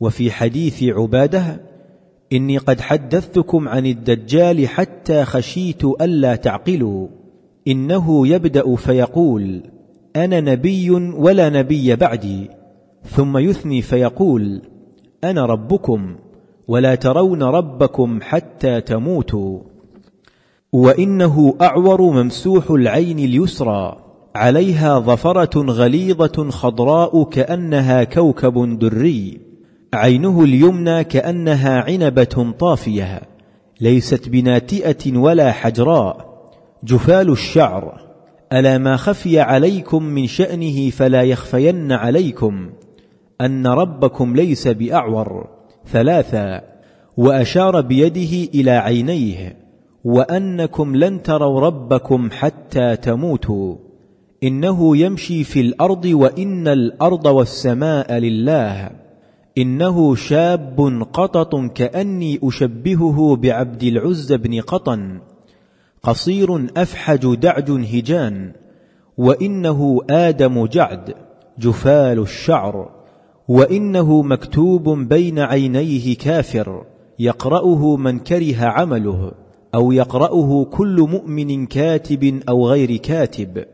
[0.00, 1.60] وفي حديث عبادة
[2.32, 7.08] إني قد حدثتكم عن الدجال حتى خشيت ألا تعقلوا.
[7.68, 9.62] إنه يبدأ فيقول
[10.16, 12.50] أنا نبي ولا نبي بعدي.
[13.04, 14.62] ثم يثني فيقول
[15.24, 16.16] أنا ربكم
[16.68, 19.60] ولا ترون ربكم حتى تموتوا.
[20.72, 23.96] وإنه أعور ممسوح العين اليسرى
[24.34, 29.43] عليها ظفرة غليظة خضراء كأنها كوكب دري.
[29.94, 33.20] عينه اليمنى كأنها عنبة طافية
[33.80, 36.34] ليست بناتئة ولا حجراء.
[36.84, 38.00] جفال الشعر
[38.52, 42.70] ألا ما خفي عليكم من شأنه فلا يخفين عليكم.
[43.40, 45.48] أن ربكم ليس بأعور.
[45.92, 46.60] ثلاثا
[47.16, 49.56] وأشار بيده إلى عينيه
[50.04, 53.76] وأنكم لن تروا ربكم حتى تموتوا.
[54.42, 59.03] إنه يمشي في الأرض وإن الأرض والسماء لله.
[59.58, 65.20] إنه شاب قطط كأني أشبهه بعبد العز بن قطن
[66.02, 68.52] قصير أفحج دعج هجان
[69.18, 71.14] وإنه آدم جعد
[71.58, 72.90] جفال الشعر
[73.48, 76.84] وإنه مكتوب بين عينيه كافر
[77.18, 79.32] يقرأه من كره عمله
[79.74, 83.64] أو يقرأه كل مؤمن كاتب أو غير كاتب.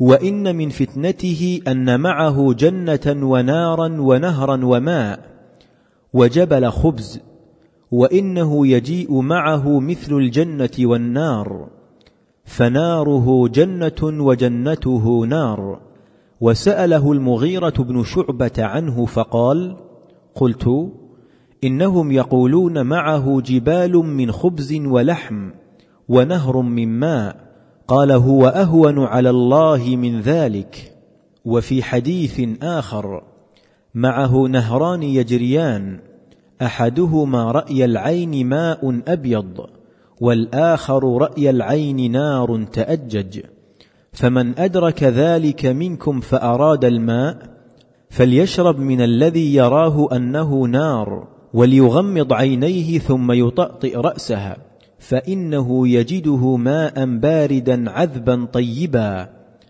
[0.00, 5.20] وإن من فتنته أن معه جنة ونارا ونهرا وماء
[6.12, 7.20] وجبل خبز
[7.90, 11.68] وإنه يجيء معه مثل الجنة والنار
[12.44, 15.80] فناره جنة وجنته نار.
[16.40, 19.76] وسأله المغيرة بن شعبة عنه فقال
[20.34, 20.92] قلت
[21.64, 25.50] إنهم يقولون معه جبال من خبز ولحم
[26.08, 27.49] ونهر من ماء.
[27.90, 30.92] قال هو أهون على الله من ذلك.
[31.44, 33.22] وفي حديث آخر
[33.94, 35.98] معه نهران يجريان
[36.62, 39.66] أحدهما رأي العين ماء أبيض
[40.20, 43.40] والآخر رأي العين نار تأجج.
[44.12, 47.38] فمن أدرك ذلك منكم فأراد الماء
[48.10, 54.69] فليشرب من الذي يراه أنه نار وليغمض عينيه ثم يطأطئ رأسها.
[55.00, 59.28] فإنه يجده ماء باردا عذبا طيبا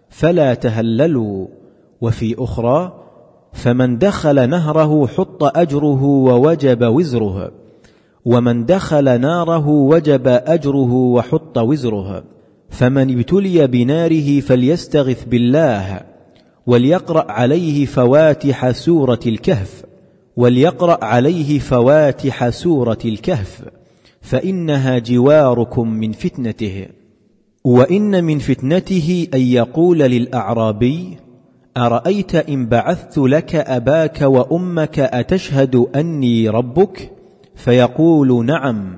[0.08, 1.46] فلا تهللوا.
[2.00, 2.92] وفي أخرى
[3.52, 7.52] فمن دخل نهره حط أجره ووجب وزره.
[8.24, 12.24] ومن دخل ناره وجب أجره وحط وزره.
[12.70, 16.00] فمن ابتلي بناره فليستغث بالله
[16.66, 19.84] وليقرأ عليه فواتح سورة الكهف
[20.36, 23.62] وليقرأ عليه فواتح سورة الكهف.
[24.30, 26.86] فإنها جواركم من فتنته.
[27.64, 31.16] وإن من فتنته أن يقول للأعرابي
[31.76, 37.10] أرأيت إن بعثت لك أباك وأمك أتشهد أني ربك؟
[37.54, 38.96] فيقول نعم.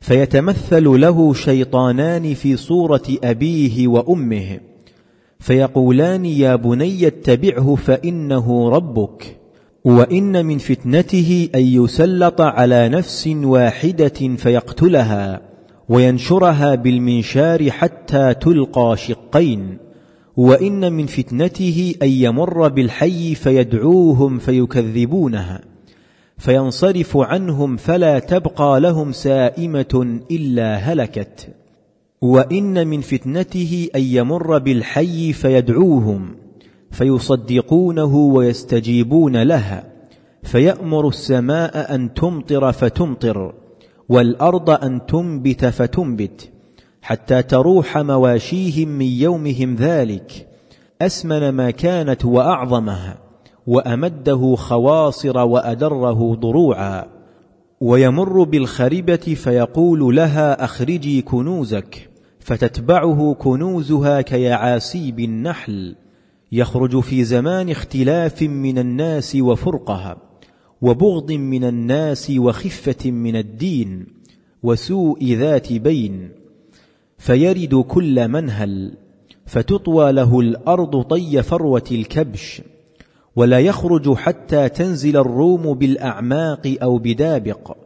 [0.00, 4.60] فيتمثل له شيطانان في صورة أبيه وأمه.
[5.38, 9.37] فيقولان يا بني اتبعه فإنه ربك.
[9.88, 15.40] وإن من فتنته أن يسلط على نفس واحدة فيقتلها
[15.88, 19.78] وينشرها بالمنشار حتى تلقى شقين
[20.36, 25.60] وإن من فتنته أن يمر بالحي فيدعوهم فيكذبونها
[26.38, 31.54] فينصرف عنهم فلا تبقى لهم سائمة إلا هلكت
[32.20, 36.47] وإن من فتنته أن يمر بالحي فيدعوهم
[36.90, 39.84] فيصدقونه ويستجيبون لها
[40.42, 43.54] فيأمر السماء أن تمطر فتمطر
[44.08, 46.50] والأرض أن تنبت فتنبت
[47.02, 50.48] حتى تروح مواشيهم من يومهم ذلك
[51.02, 53.18] أسمن ما كانت وأعظمها
[53.66, 57.06] وأمده خواصر وأدره ضروعا.
[57.80, 65.94] ويمر بالخربة فيقول لها أخرجي كنوزك فتتبعه كنوزها كيعاسيب النحل.
[66.52, 70.16] يخرج في زمان اختلاف من الناس وفرقها
[70.82, 74.06] وبغض من الناس وخفة من الدين
[74.62, 76.28] وسوء ذات بين
[77.18, 78.92] فيرد كل منهل
[79.46, 82.62] فتطوى له الأرض طي فروة الكبش
[83.36, 87.76] ولا يخرج حتى تنزل الروم بالأعماق أو بدابق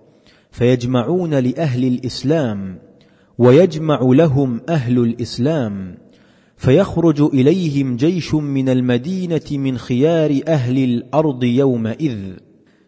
[0.50, 2.78] فيجمعون لأهل الإسلام
[3.38, 5.94] ويجمع لهم أهل الإسلام
[6.62, 12.18] فيخرج إليهم جيش من المدينة من خيار أهل الأرض يومئذ.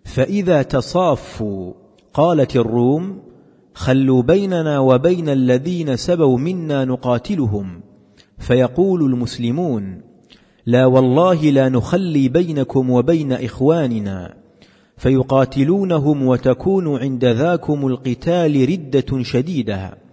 [0.05, 1.73] فإذا تصافوا
[2.13, 3.23] قالت الروم
[3.75, 7.81] خلوا بيننا وبين الذين سبوا منا نقاتلهم.
[8.39, 10.01] فيقول المسلمون
[10.67, 14.35] لا والله لا نخلي بينكم وبين إخواننا.
[14.97, 20.04] فيقاتلونهم وتكون عند ذاكم القتال ردة شديدة.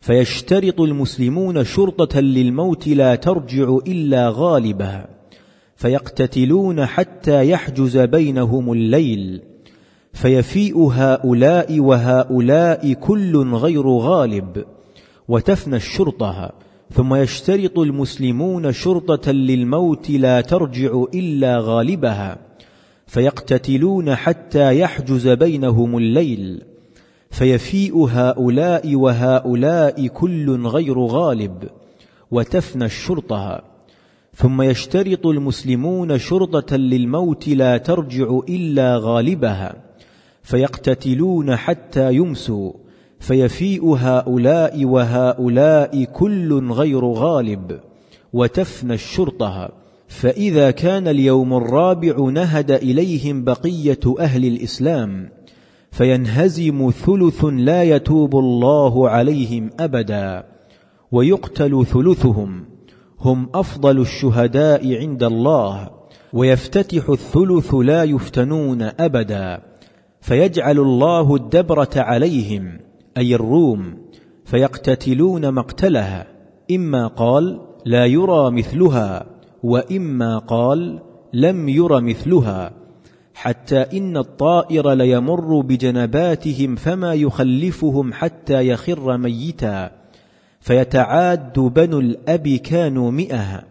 [0.00, 5.08] فيشترط المسلمون شرطة للموت لا ترجع إلا غالبها
[5.76, 9.42] فيقتتلون حتى يحجز بينهم الليل
[10.12, 14.64] فيفيء هؤلاء وهؤلاء كل غير غالب
[15.28, 16.52] وتفنى الشرطة
[16.92, 22.38] ثم يشترط المسلمون شرطة للموت لا ترجع إلا غالبها
[23.06, 26.62] فيقتتلون حتى يحجز بينهم الليل.
[27.30, 31.68] فيفيء هؤلاء وهؤلاء كل غير غالب
[32.30, 33.62] وتفنى الشرطة.
[34.34, 39.76] ثم يشترط المسلمون شرطة للموت لا ترجع إلا غالبها.
[40.42, 42.72] فيقتتلون حتى يمسوا.
[43.18, 47.80] فيفيء هؤلاء وهؤلاء كل غير غالب
[48.32, 49.70] وتفنى الشرطة.
[50.08, 55.37] فإذا كان اليوم الرابع نهد إليهم بقية أهل الإسلام.
[55.98, 60.44] فينهزم ثلث لا يتوب الله عليهم أبدا
[61.12, 62.64] ويقتل ثلثهم
[63.20, 65.90] هم أفضل الشهداء عند الله
[66.32, 69.62] ويفتتح الثلث لا يفتنون أبدا
[70.20, 72.78] فيجعل الله الدبرة عليهم
[73.16, 73.96] أي الروم
[74.44, 76.26] فيقتتلون مقتلها
[76.70, 79.26] إما قال لا يرى مثلها
[79.62, 82.87] وإما قال لم ير مثلها.
[83.40, 89.90] حتى إن الطائر ليمر بجنباتهم فما يخلفهم حتى يخر ميتا.
[90.60, 93.62] فيتعاد بنو الأب كانوا مئة.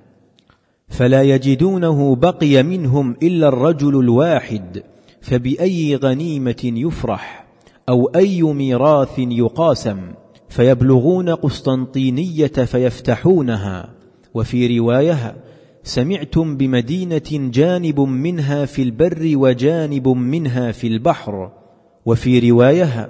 [0.88, 4.84] فلا يجدونه بقي منهم إلا الرجل الواحد.
[5.22, 7.46] فبأي غنيمة يفرح؟
[7.90, 9.98] أو أي ميراث يقاسم؟
[10.50, 13.90] فيبلغون قسطنطينية فيفتحونها.
[14.34, 15.36] وفي رواية
[15.88, 21.52] سمعتم بمدينة جانب منها في البر وجانب منها في البحر.
[22.06, 23.10] وفي رواية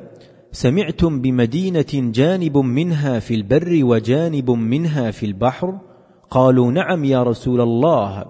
[0.51, 5.77] سمعتم بمدينة جانب منها في البر وجانب منها في البحر؟
[6.29, 8.25] قالوا نعم يا رسول الله.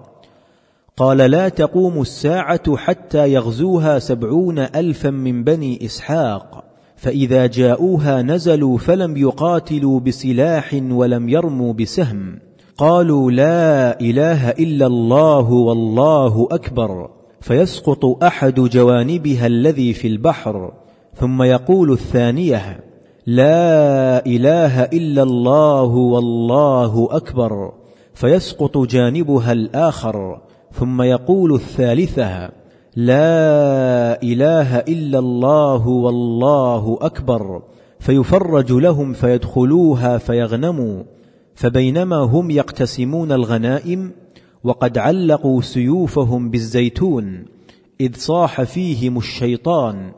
[0.96, 6.64] قال لا تقوم الساعة حتى يغزوها سبعون ألفا من بني إسحاق
[6.96, 12.47] فإذا جاءوها نزلوا فلم يقاتلوا بسلاح ولم يرموا بسهم.
[12.78, 17.10] قالوا لا إله إلا الله والله أكبر
[17.40, 20.72] فيسقط أحد جوانبها الذي في البحر
[21.14, 22.80] ثم يقول الثانية
[23.26, 27.72] لا إله إلا الله والله أكبر
[28.14, 30.40] فيسقط جانبها الآخر
[30.72, 32.50] ثم يقول الثالثة
[32.96, 37.62] لا إله إلا الله والله أكبر
[38.00, 41.02] فيفرج لهم فيدخلوها فيغنموا
[41.58, 44.10] فبينما هم يقتسمون الغنائم
[44.64, 47.44] وقد علقوا سيوفهم بالزيتون
[48.00, 50.12] إذ صاح فيهم الشيطان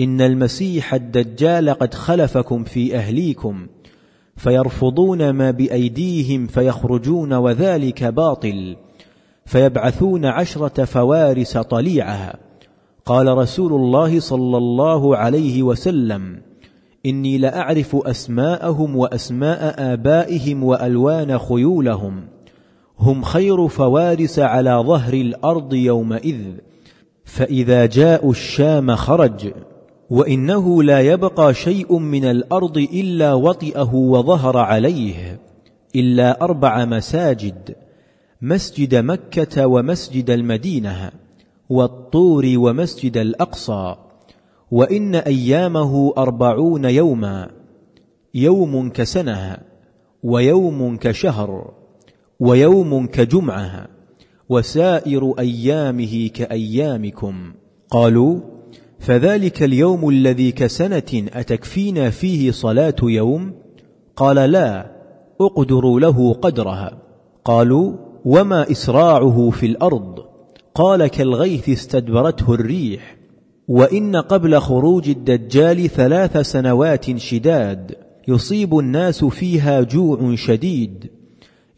[0.00, 3.66] إن المسيح الدجال قد خلفكم في أهليكم
[4.36, 8.76] فيرفضون ما بأيديهم فيخرجون وذلك باطل
[9.46, 12.36] فيبعثون عشرة فوارس طليعها
[13.04, 16.40] قال رسول الله صلى الله عليه وسلم
[17.06, 22.20] إني لأعرف أسماءهم وأسماء آبائهم وألوان خيولهم.
[22.98, 26.40] هم خير فوارس على ظهر الأرض يومئذ.
[27.24, 29.52] فإذا جاءوا الشام خرج.
[30.10, 35.40] وإنه لا يبقى شيء من الأرض إلا وطئه وظهر عليه.
[35.96, 37.74] إلا أربع مساجد.
[38.42, 41.10] مسجد مكة ومسجد المدينة.
[41.70, 43.96] والطور ومسجد الأقصى.
[44.74, 47.50] وإن أيامه أربعون يوما
[48.34, 49.56] يوم كسنة
[50.22, 51.72] ويوم كشهر
[52.40, 53.86] ويوم كجمعة
[54.48, 57.52] وسائر أيامه كأيامكم.
[57.90, 58.40] قالوا
[58.98, 63.52] فذلك اليوم الذي كسنة أتكفينا فيه صلاة يوم؟
[64.16, 64.90] قال لا
[65.40, 66.98] اقدروا له قدرها.
[67.44, 67.92] قالوا
[68.24, 70.24] وما إسراعه في الأرض؟
[70.74, 73.23] قال كالغيث استدبرته الريح.
[73.68, 77.94] وإن قبل خروج الدجال ثلاث سنوات شداد
[78.28, 81.10] يصيب الناس فيها جوع شديد.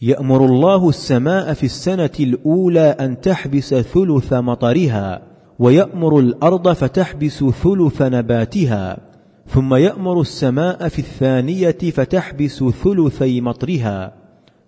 [0.03, 5.22] يأمر الله السماء في السنة الأولى أن تحبس ثلث مطرها
[5.59, 8.99] ويأمر الأرض فتحبس ثلث نباتها
[9.46, 14.12] ثم يأمر السماء في الثانية فتحبس ثلثي مطرها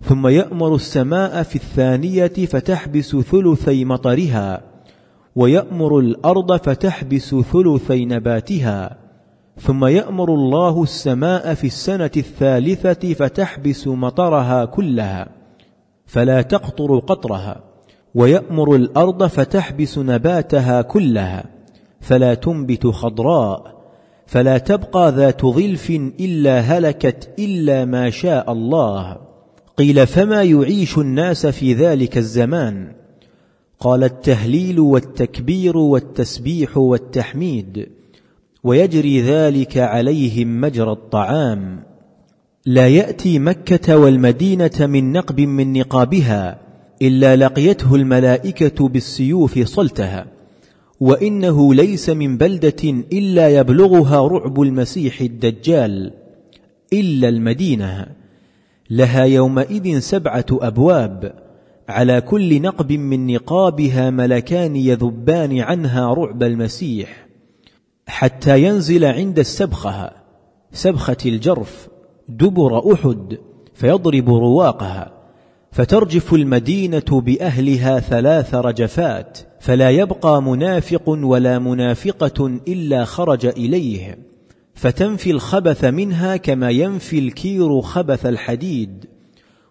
[0.01, 4.68] ثم يأمر السماء في الثانية فتحبس ثلثي مطرها
[5.35, 8.97] ويأمر الأرض فتحبس ثلثي نباتها
[9.57, 15.27] ثم يأمر الله السماء في السنة الثالثة فتحبس مطرها كلها
[16.05, 17.63] فلا تقطر قطرها
[18.15, 21.45] ويأمر الأرض فتحبس نباتها كلها
[22.01, 23.79] فلا تنبت خضراء
[24.27, 25.89] فلا تبقى ذات ظلف
[26.19, 29.17] إلا هلكت إلا ما شاء الله
[29.77, 32.98] قيل فما يعيش الناس في ذلك الزمان؟
[33.79, 37.89] قال التهليل والتكبير والتسبيح والتحميد
[38.63, 41.83] ويجري ذلك عليهم مجرى الطعام.
[42.65, 46.59] لا يأتي مكة والمدينة من نقب من نقابها
[47.01, 50.25] إلا لقيته الملائكة بالسيوف صلتها
[50.99, 56.13] وإنه ليس من بلدة إلا يبلغها رعب المسيح الدجال
[56.93, 58.07] إلا المدينة.
[58.89, 61.48] لها يومئذ سبعة أبواب
[61.89, 67.27] على كل نقب من نقابها ملكان يذبان عنها رعب المسيح
[68.07, 70.11] حتى ينزل عند السبخة
[70.71, 71.87] سبخة الجرف
[72.29, 73.37] دبر أحد
[73.73, 75.13] فيضرب رواقها
[75.71, 84.17] فترجف المدينة بأهلها ثلاث رجفات فلا يبقى منافق ولا منافقة إلا خرج إليه
[84.73, 89.05] فتنفي الخبث منها كما ينفي الكير خبث الحديد.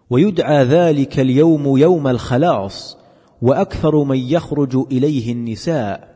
[0.09, 2.97] ويدعى ذلك اليوم يوم الخلاص
[3.41, 6.09] وأكثر من يخرج إليه النساء.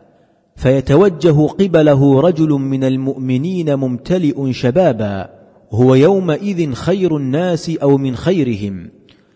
[0.56, 5.30] فيتوجه قبله رجل من المؤمنين ممتلئ شبابا
[5.72, 8.90] هو يومئذ خير الناس أو من خيرهم.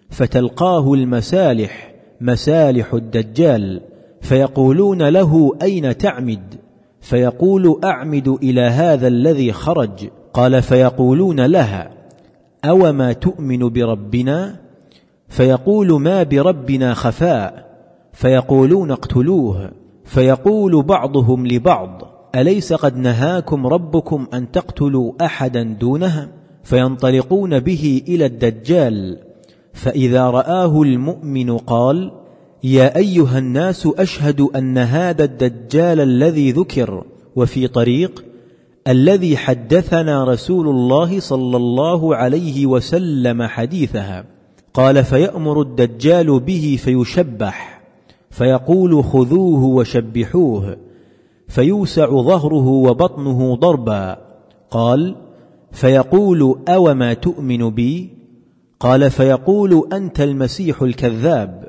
[0.10, 3.82] فتلقاه المسالح مسالح الدجال.
[4.22, 6.56] فيقولون له أين تعمد؟
[7.02, 10.10] فيقول أعمد إلى هذا الذي خرج.
[10.34, 11.97] قال فيقولون لها
[12.70, 14.56] اوما تؤمن بربنا
[15.28, 17.68] فيقول ما بربنا خفاء
[18.14, 19.72] فيقولون اقتلوه
[20.06, 22.02] فيقول بعضهم لبعض
[22.36, 26.30] أليس قد نهاكم ربكم أن تقتلوا أحدا دونه
[26.64, 29.20] فينطلقون به إلى الدجال.
[29.74, 32.12] فإذا رآه المؤمن قال
[32.64, 37.04] يا أيها الناس أشهد أن هذا الدجال الذي ذكر
[37.36, 38.26] وفي طريق
[38.88, 44.26] الذي حدثنا رسول الله صلى الله عليه وسلم حديثها.
[44.74, 47.82] قال فيأمر الدجال به فيشبح
[48.30, 50.78] فيقول خذوه وشبحوه
[51.48, 54.18] فيوسع ظهره وبطنه ضربا.
[54.72, 55.16] قال
[55.72, 58.10] فيقول اوما تؤمن بي؟
[58.80, 61.68] قال فيقول أنت المسيح الكذاب.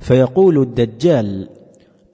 [0.00, 1.48] فيقول الدجال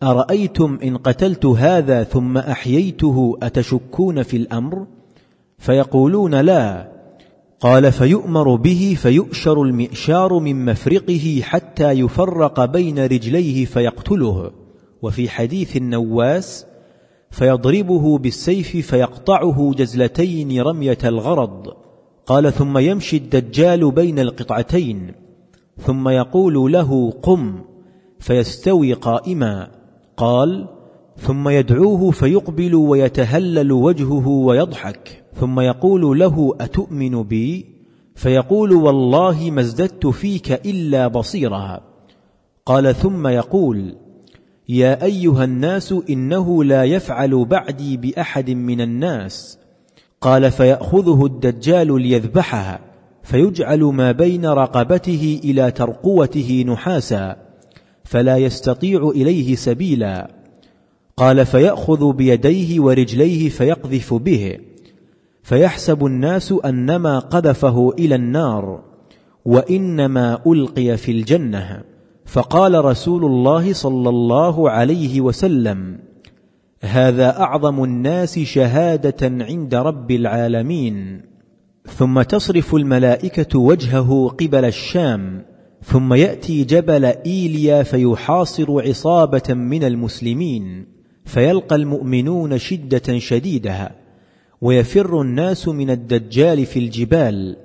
[0.02, 4.86] أرأيتم إن قتلت هذا ثم أحييته أتشكون في الأمر؟
[5.58, 6.92] فيقولون لا.
[7.60, 14.50] قال فيؤمر به فيؤشر المئشار من مفرقه حتى يفرق بين رجليه فيقتله.
[15.02, 16.66] وفي حديث النواس
[17.30, 21.72] فيضربه بالسيف فيقطعه جزلتين رمية الغرض.
[22.26, 25.12] قال ثم يمشي الدجال بين القطعتين
[25.78, 27.54] ثم يقول له قم
[28.18, 29.81] فيستوي قائما.
[30.16, 30.68] قال
[31.16, 37.66] ثم يدعوه فيقبل ويتهلل وجهه ويضحك ثم يقول له أتؤمن بي؟
[38.14, 41.80] فيقول والله ما ازددت فيك إلا بصيرا.
[42.66, 43.94] قال ثم يقول
[44.68, 49.58] يا أيها الناس إنه لا يفعل بعدي بأحد من الناس.
[50.20, 52.80] قال فيأخذه الدجال ليذبحها
[53.22, 57.41] فيجعل ما بين رقبته إلى ترقوته نحاسا.
[58.04, 60.30] فلا يستطيع إليه سبيلا.
[61.16, 64.58] قال فيأخذ بيديه ورجليه فيقذف به.
[65.42, 68.82] فيحسب الناس أنما قذفه إلى النار
[69.44, 71.82] وإنما ألقي في الجنة.
[72.26, 75.98] فقال رسول الله صلى الله عليه وسلم
[76.80, 81.22] هذا أعظم الناس شهادة عند رب العالمين.
[81.86, 85.51] ثم تصرف الملائكة وجهه قبل الشام.
[85.84, 90.86] ثم يأتي جبل إيليا فيحاصر عصابة من المسلمين
[91.24, 93.92] فيلقى المؤمنون شدة شديدة
[94.60, 97.56] ويفر الناس من الدجال في الجبال.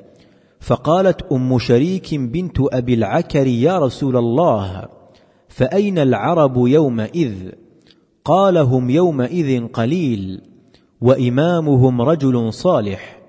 [0.59, 4.86] فقالت أم شريك بنت أبي العكر يا رسول الله
[5.47, 7.34] فأين العرب يومئذ؟
[8.26, 10.41] قال هم يومئذ قليل
[11.01, 13.20] وإمامهم رجل صالح.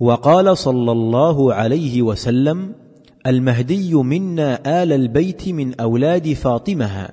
[0.00, 2.83] وقال صلى الله عليه وسلم
[3.26, 7.08] المهدي منا آل البيت من أولاد فاطمة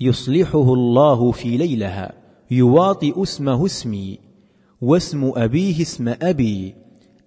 [0.00, 2.12] يصلحه الله في ليلها
[2.50, 4.18] يواطئ اسمه اسمي
[4.80, 6.74] واسم أبيه اسم أبي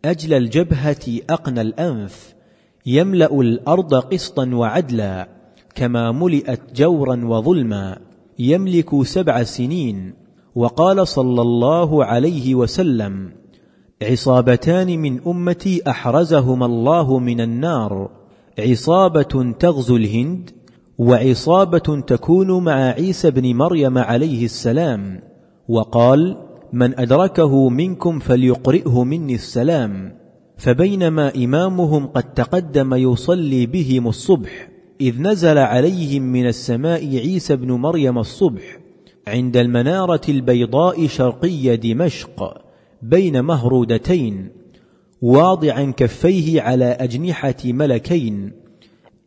[0.05, 2.33] أجل الجبهة أقنى الأنف
[2.85, 5.29] يملأ الأرض قسطا وعدلا
[5.75, 7.97] كما ملئت جورا وظلما
[8.39, 10.13] يملك سبع سنين
[10.55, 13.31] وقال صلى الله عليه وسلم
[14.03, 18.09] عصابتان من أمتي احرزهما الله من النار.
[18.59, 20.49] عصابة تغزو الهند
[20.97, 25.21] وعصابة تكون مع عيسى بن مريم عليه السلام.
[25.69, 26.37] وقال
[26.73, 30.23] من أدركه منكم فليقرئه مني السلام.
[30.57, 34.69] فبينما إمامهم قد تقدم يصلي بهم الصبح
[35.01, 38.79] إذ نزل عليهم من السماء عيسى بن مريم الصبح
[39.27, 42.62] عند المنارة البيضاء شرقي دمشق.
[43.03, 44.49] بين مهرودتين
[45.21, 48.51] واضعا كفيه على أجنحة ملكين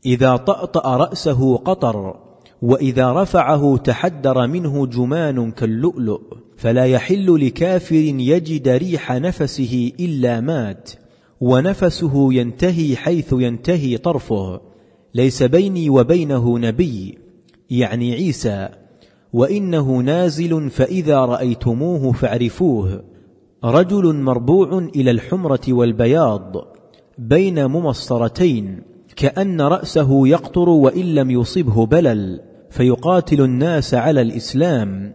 [0.07, 2.17] إذا طأطأ رأسه قطر
[2.63, 6.21] وإذا رفعه تحدر منه جمان كاللؤلؤ
[6.57, 10.91] فلا يحل لكافر يجد ريح نفسه إلا مات
[11.41, 14.61] ونفسه ينتهي حيث ينتهي طرفه
[15.15, 17.19] ليس بيني وبينه نبي
[17.71, 18.69] يعني عيسى
[19.33, 23.16] وإنه نازل فإذا رأيتموه فاعرفوه.
[23.67, 26.57] رجل مربوع إلى الحمرة والبياض
[27.19, 28.83] بين ممصرتين
[29.17, 32.41] كأن رأسه يقطر وإن لم يصبه بلل
[32.71, 35.13] فيقاتل الناس على الإسلام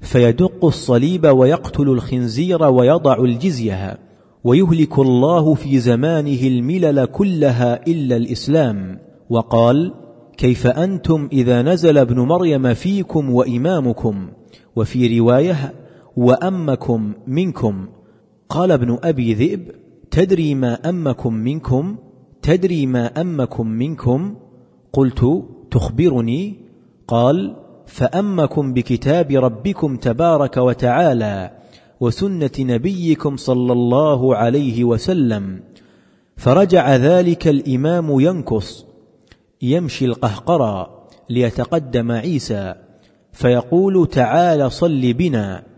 [0.00, 3.98] فيدق الصليب ويقتل الخنزير ويضع الجزية
[4.44, 8.98] ويهلك الله في زمانه الملل كلها إلا الإسلام.
[9.30, 9.94] وقال
[10.36, 14.28] كيف أنتم إذا نزل ابن مريم فيكم وإمامكم؟
[14.76, 15.72] وفي رواية
[16.16, 17.88] وأمكم منكم.
[18.48, 19.72] قال ابن أبي ذئب
[20.10, 21.96] تدري ما أمكم منكم؟
[22.42, 24.36] تدري ما أمكم منكم؟
[24.92, 26.56] قلت تخبرني.
[27.08, 27.56] قال
[27.86, 31.50] فأمكم بكتاب ربكم تبارك وتعالى
[32.00, 35.62] وسنة نبيكم صلى الله عليه وسلم.
[36.36, 38.86] فرجع ذلك الإمام ينكص
[39.62, 42.74] يمشي القهقرى ليتقدم عيسى
[43.32, 45.69] فيقول تعال صل بنا.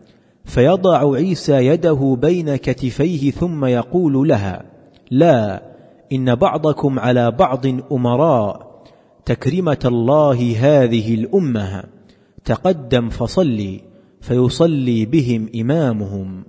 [0.44, 4.64] فيضع عيسى يده بين كتفيه ثم يقول لها
[5.10, 5.62] لا
[6.12, 8.72] إن بعضكم على بعض أمراء
[9.24, 11.84] تكرمة الله هذه الأمة
[12.44, 13.80] تقدم فصلي
[14.20, 16.44] فيصلي بهم إمامهم.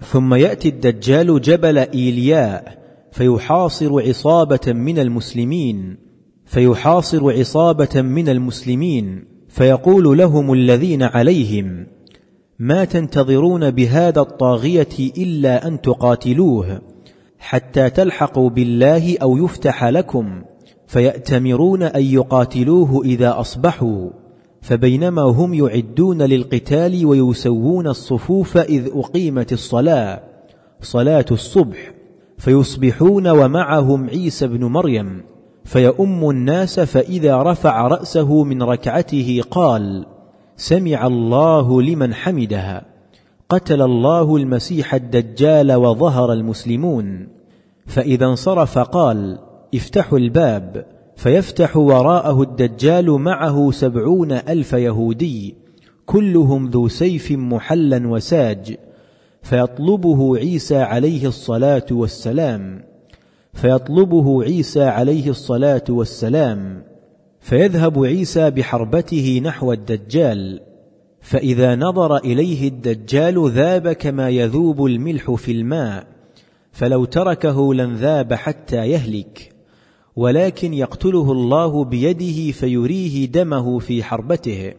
[0.00, 2.78] ثم يأتي الدجال جبل إيلياء
[3.12, 5.96] فيحاصر عصابة من المسلمين
[6.44, 11.86] فيحاصر عصابة من المسلمين فيقول لهم الذين عليهم
[12.58, 14.88] ما تنتظرون بهذا الطاغية
[15.18, 16.80] إلا أن تقاتلوه
[17.38, 20.42] حتى تلحقوا بالله أو يفتح لكم
[20.86, 24.10] فيأتمرون أن يقاتلوه إذا أصبحوا
[24.62, 30.22] فبينما هم يعدون للقتال ويسوون الصفوف إذ أقيمت الصلاة
[30.80, 31.92] صلاة الصبح
[32.38, 35.22] فيصبحون ومعهم عيسى بن مريم
[35.64, 40.06] فيؤم الناس فإذا رفع رأسه من ركعته قال
[40.56, 42.86] سمع الله لمن حمدها.
[43.48, 47.28] قتل الله المسيح الدجال وظهر المسلمون.
[47.86, 49.38] فإذا انصرف قال
[49.74, 50.86] افتحوا الباب
[51.16, 55.54] فيفتح وراءه الدجال معه سبعون ألف يهودي.
[56.06, 58.76] كلهم ذو سيف محلا وساج.
[59.42, 62.84] فيطلبه عيسى عليه الصلاة والسلام.
[63.52, 66.82] فيطلبه عيسى عليه الصلاة والسلام.
[67.44, 70.60] فيذهب عيسى بحربته نحو الدجال
[71.20, 76.06] فإذا نظر إليه الدجال ذاب كما يذوب الملح في الماء
[76.72, 79.52] فلو تركه لانذاب حتى يهلك
[80.16, 84.72] ولكن يقتله الله بيده فيريه دمه في حربته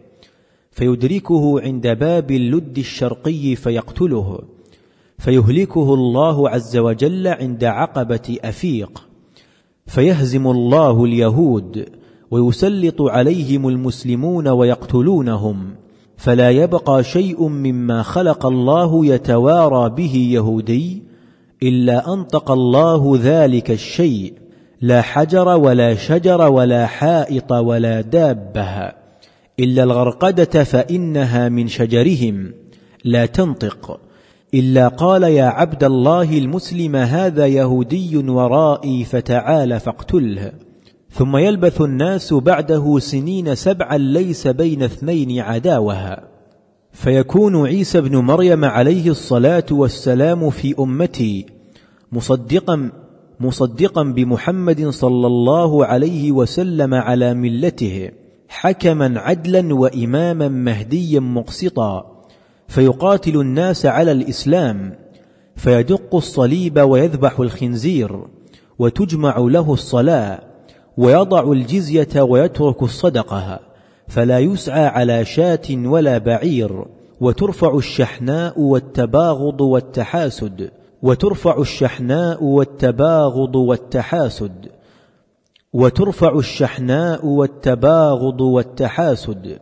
[0.72, 4.40] فيدركه عند باب اللد الشرقي فيقتله
[5.18, 9.08] فيهلكه الله عز وجل عند عقبة أفيق
[9.88, 11.86] فيهزم الله اليهود
[12.36, 15.76] ويسلط عليهم المسلمون ويقتلونهم
[16.18, 21.04] فلا يبقى شيء مما خلق الله يتوارى به يهودي
[21.64, 24.34] إلا انطق الله ذلك الشيء
[24.82, 28.92] لا حجر ولا شجر ولا حائط ولا دابة
[29.60, 32.54] إلا الغرقدة فإنها من شجرهم
[33.04, 34.00] لا تنطق
[34.54, 40.65] إلا قال يا عبد الله المسلم هذا يهودي ورائي فتعال فاقتله.
[41.18, 46.24] ثم يلبث الناس بعده سنين سبعا ليس بين اثنين عداوها
[46.92, 51.46] فيكون عيسى بن مريم عليه الصلاة والسلام في أمتي
[52.12, 52.92] مصدقا
[53.40, 58.12] مصدقا بمحمد صلى الله عليه وسلم على ملته
[58.48, 62.22] حكما عدلا واماما مهديا مقسطا.
[62.68, 64.96] فيقاتل الناس على الإسلام
[65.56, 68.28] فيدق الصليب ويذبح الخنزير
[68.80, 70.55] وتجمع له الصلاة.
[70.98, 73.60] ويضع الجزية ويترك الصدقة
[74.08, 76.86] فلا يسعى على شاة ولا بعير
[77.22, 80.72] وترفع الشحناء والتباغض والتحاسد
[81.02, 84.70] وترفع الشحناء والتباغض والتحاسد
[85.74, 89.60] وترفع الشحناء والتباغض والتحاسد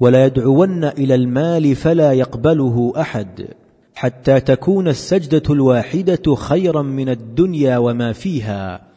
[0.00, 3.48] ولا يدعون إلى المال فلا يقبله أحد
[3.94, 8.87] حتى تكون السجدة الواحدة خيرا من الدنيا وما فيها.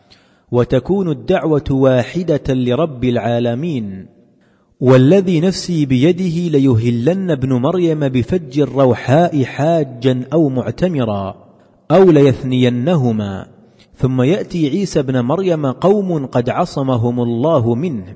[0.51, 4.05] وتكون الدعوة واحدة لرب العالمين.
[4.79, 11.35] والذي نفسي بيده ليهلن ابن مريم بفج الروحاء حاجا أو معتمرا
[11.91, 13.47] أو ليثنينهما.
[13.95, 18.15] ثم يأتي عيسى ابن مريم قوم قد عصمهم الله منه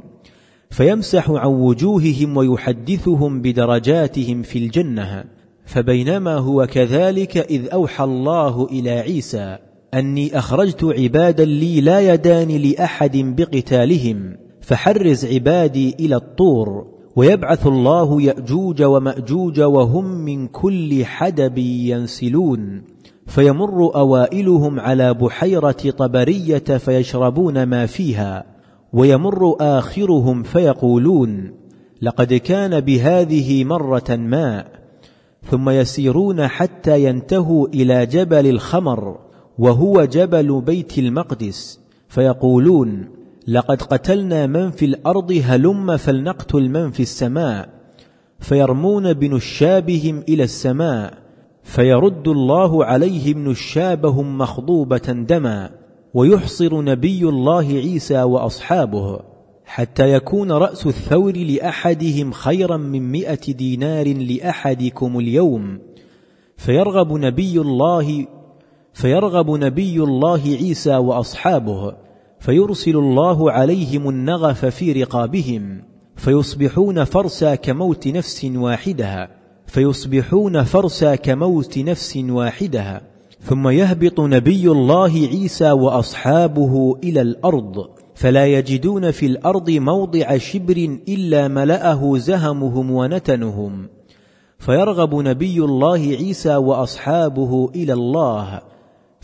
[0.69, 5.23] فيمسح عن وجوههم ويحدثهم بدرجاتهم في الجنة.
[5.65, 9.57] فبينما هو كذلك إذ أوحى الله إلى عيسى
[9.95, 18.83] أني أخرجت عبادا لي لا يدان لأحد بقتالهم فحرز عبادي إلى الطور ويبعث الله يأجوج
[18.83, 22.83] ومأجوج وهم من كل حدب ينسلون
[23.25, 28.45] فيمر أوائلهم على بحيرة طبرية فيشربون ما فيها
[28.93, 31.51] ويمر آخرهم فيقولون
[32.01, 34.67] لقد كان بهذه مرة ماء
[35.51, 39.24] ثم يسيرون حتى ينتهوا إلى جبل الخمر.
[39.59, 41.79] وهو جبل بيت المقدس
[42.09, 43.09] فيقولون
[43.47, 47.69] لقد قتلنا من في الأرض هلم فلنقتل من في السماء
[48.39, 51.13] فيرمون بنشابهم إلى السماء
[51.63, 55.69] فيرد الله عليهم نشابهم مخضوبة دما
[56.13, 59.19] ويحصر نبي الله عيسى وأصحابه
[59.65, 65.79] حتى يكون رأس الثور لأحدهم خيرا من مائه دينار لأحدكم اليوم
[66.57, 68.27] فيرغب نبي الله
[68.95, 71.93] فيرغب نبي الله عيسى وأصحابه
[72.39, 75.81] فيرسل الله عليهم النغف في رقابهم
[76.15, 79.29] فيصبحون فرسا كموت نفس واحدها
[79.67, 83.01] فيصبحون فرسا كموت نفس واحدها
[83.41, 91.47] ثم يهبط نبي الله عيسى وأصحابه إلى الأرض فلا يجدون في الأرض موضع شبر إلا
[91.47, 93.87] ملأه زهمهم ونتنهم
[94.59, 98.74] فيرغب نبي الله عيسى وأصحابه إلى الله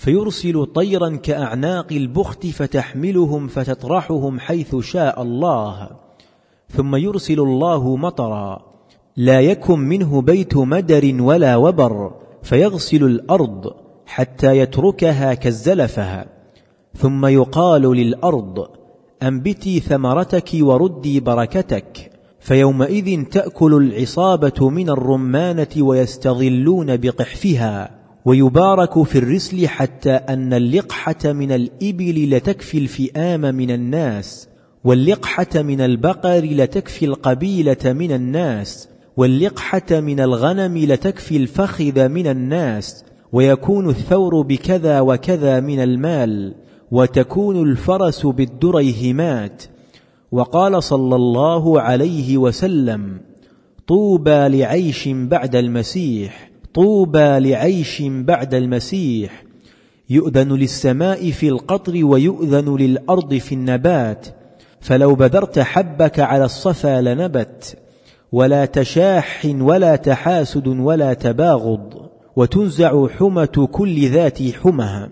[0.01, 5.89] فيرسل طيرا كأعناق البخت فتحملهم فتطرحهم حيث شاء الله.
[6.69, 8.61] ثم يرسل الله مطرا.
[9.17, 12.13] لا يكن منه بيت مدر ولا وبر.
[12.43, 13.73] فيغسل الأرض
[14.05, 16.25] حتى يتركها كالزلفة.
[16.97, 18.67] ثم يقال للأرض
[19.23, 22.11] أنبتي ثمرتك وردي بركتك.
[22.39, 28.00] فيومئذ تأكل العصابة من الرمانة ويستظلون بقحفها.
[28.25, 34.47] ويبارك في الرسل حتى أن اللقحة من الإبل لتكفي الفئام من الناس
[34.83, 43.89] واللقحة من البقر لتكفي القبيلة من الناس واللقحة من الغنم لتكفي الفخذ من الناس ويكون
[43.89, 46.55] الثور بكذا وكذا من المال
[46.91, 49.63] وتكون الفرس بالدريهمات
[50.31, 53.19] وقال صلى الله عليه وسلم
[53.87, 56.50] طوبى لعيش بعد المسيح.
[56.73, 59.43] طوبى لعيش بعد المسيح
[60.09, 64.27] يؤذن للسماء في القطر ويؤذن للأرض في النبات
[64.81, 67.77] فلو بذرت حبك على الصفا لنبت
[68.31, 75.09] ولا تشاح ولا تحاسد ولا تباغض وتنزع حمة كل ذات حمها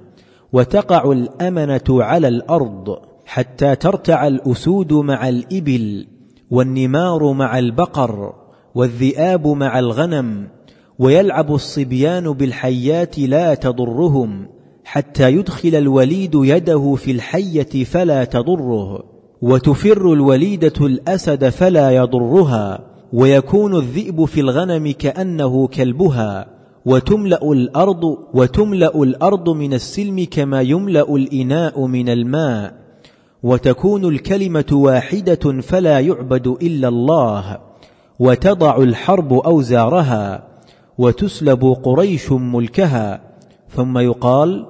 [0.53, 6.07] وتقع الأمنة على الأرض حتى ترتع الأسود مع الإبل
[6.51, 8.33] والنمار مع البقر
[8.75, 10.47] والذئاب مع الغنم
[10.99, 14.47] ويلعب الصبيان بالحيات لا تضرهم
[14.83, 19.03] حتى يدخل الوليد يده في الحية فلا تضره
[19.41, 22.79] وتفر الوليدة الأسد فلا يضرها
[23.13, 26.47] ويكون الذئب في الغنم كأنه كلبها
[26.85, 32.73] وتملأ الأرض وتملأ الأرض من السلم كما يملأ الإناء من الماء
[33.43, 37.59] وتكون الكلمة واحدة فلا يعبد إلا الله
[38.19, 40.49] وتضع الحرب أوزارها
[40.99, 43.21] وتسلب قريش ملكها
[43.69, 44.65] ثم يقال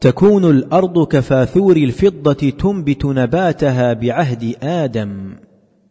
[0.00, 5.36] تكون الأرض كفاثور الفضة تنبت نباتها بعهد آدم.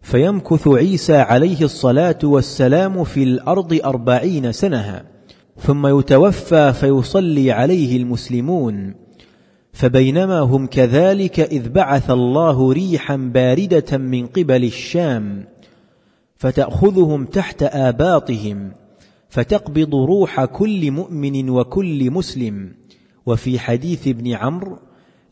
[0.02, 5.04] فيمكث عيسى عليه الصلاة والسلام في الأرض أربعين سنة
[5.58, 8.94] ثم يتوفى فيصلي عليه المسلمون.
[9.74, 15.46] فبينما هم كذلك إذ بعث الله ريحا باردة من قبل الشام
[16.36, 18.72] فتأخذهم تحت آباطهم.
[19.38, 22.74] فتقبض روح كل مؤمن وكل مسلم.
[23.26, 24.78] وفي حديث ابن عمرو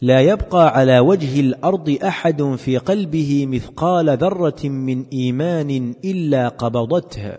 [0.01, 7.37] لا يبقى على وجه الأرض أحد في قلبه مثقال ذرة من إيمان إلا قبضته.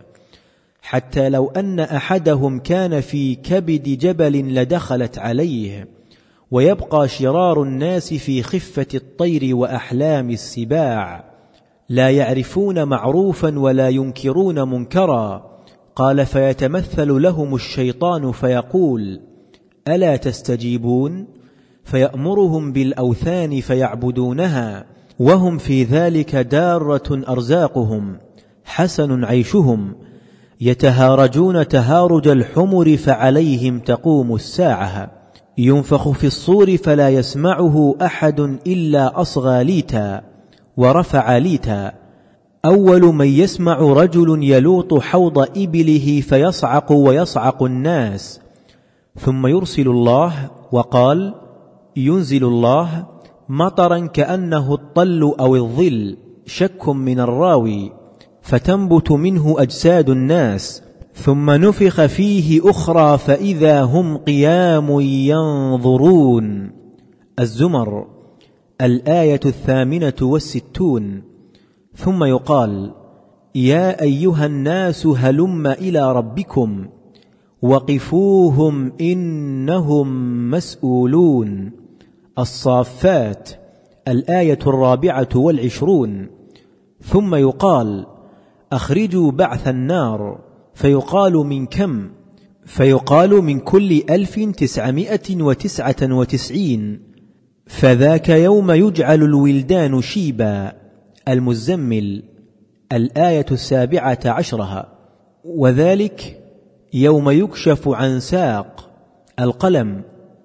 [0.83, 5.89] حتى لو أن أحدهم كان في كبد جبل لدخلت عليه.
[6.51, 11.25] ويبقى شرار الناس في خفة الطير وأحلام السباع.
[11.89, 15.56] لا يعرفون معروفا ولا ينكرون منكرا.
[15.97, 19.21] قال فيتمثل لهم الشيطان فيقول
[19.89, 21.27] ألا تستجيبون؟
[21.85, 24.85] فيأمرهم بالأوثان فيعبدونها
[25.19, 28.17] وهم في ذلك دارة أرزاقهم
[28.65, 29.95] حسن عيشهم
[30.61, 35.11] يتهارجون تهارج الحمر فعليهم تقوم الساعة
[35.59, 40.23] ينفخ في الصور فلا يسمعه أحد إلا أصغى ليتا
[40.77, 42.06] ورفع ليتا.
[42.67, 48.41] أول من يسمع رجل يلوط حوض إبله فيصعق ويصعق الناس.
[49.19, 51.35] ثم يرسل الله وقال
[51.97, 53.07] ينزل الله
[53.49, 57.93] مطرا كأنه الطل أو الظل شك من الراوي
[58.43, 60.83] فتنبت منه أجساد الناس.
[61.15, 66.71] ثم نفخ فيه أخرى فإذا هم قيام ينظرون.
[67.41, 68.07] الزمر
[68.81, 71.23] الآية الثامنة والستون.
[71.97, 72.93] ثم يقال
[73.55, 76.87] يا أيها الناس هلم إلى ربكم
[77.63, 81.71] وقفوهم إنهم مسؤولون.
[82.39, 83.51] الصافات
[84.09, 86.27] الآية الرابعة والعشرون.
[87.03, 88.07] ثم يقال
[88.73, 90.39] أخرجوا بعث النار
[90.75, 92.09] فيقال من كم؟
[92.67, 97.01] فيقال من كل ألف تسعمائة وتسعة وتسعين.
[97.67, 100.86] فذاك يوم يجعل الولدان شيبا.
[101.29, 102.23] المزمل
[102.93, 104.93] الآية السابعة عشرها
[105.45, 106.43] وذلك
[106.95, 108.91] يوم يكشف عن ساق
[109.41, 110.03] القلم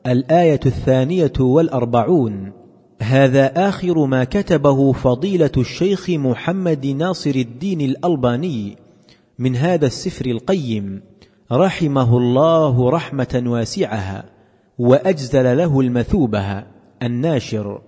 [0.07, 2.51] الآية الثانية والأربعون
[3.01, 8.77] هذا آخر ما كتبه فضيلة الشيخ محمد ناصر الدين الألباني
[9.39, 11.01] من هذا السفر القيم
[11.51, 14.23] رحمه الله رحمة واسعة
[14.79, 16.63] وأجزل له المثوبة
[17.03, 17.81] الناشر.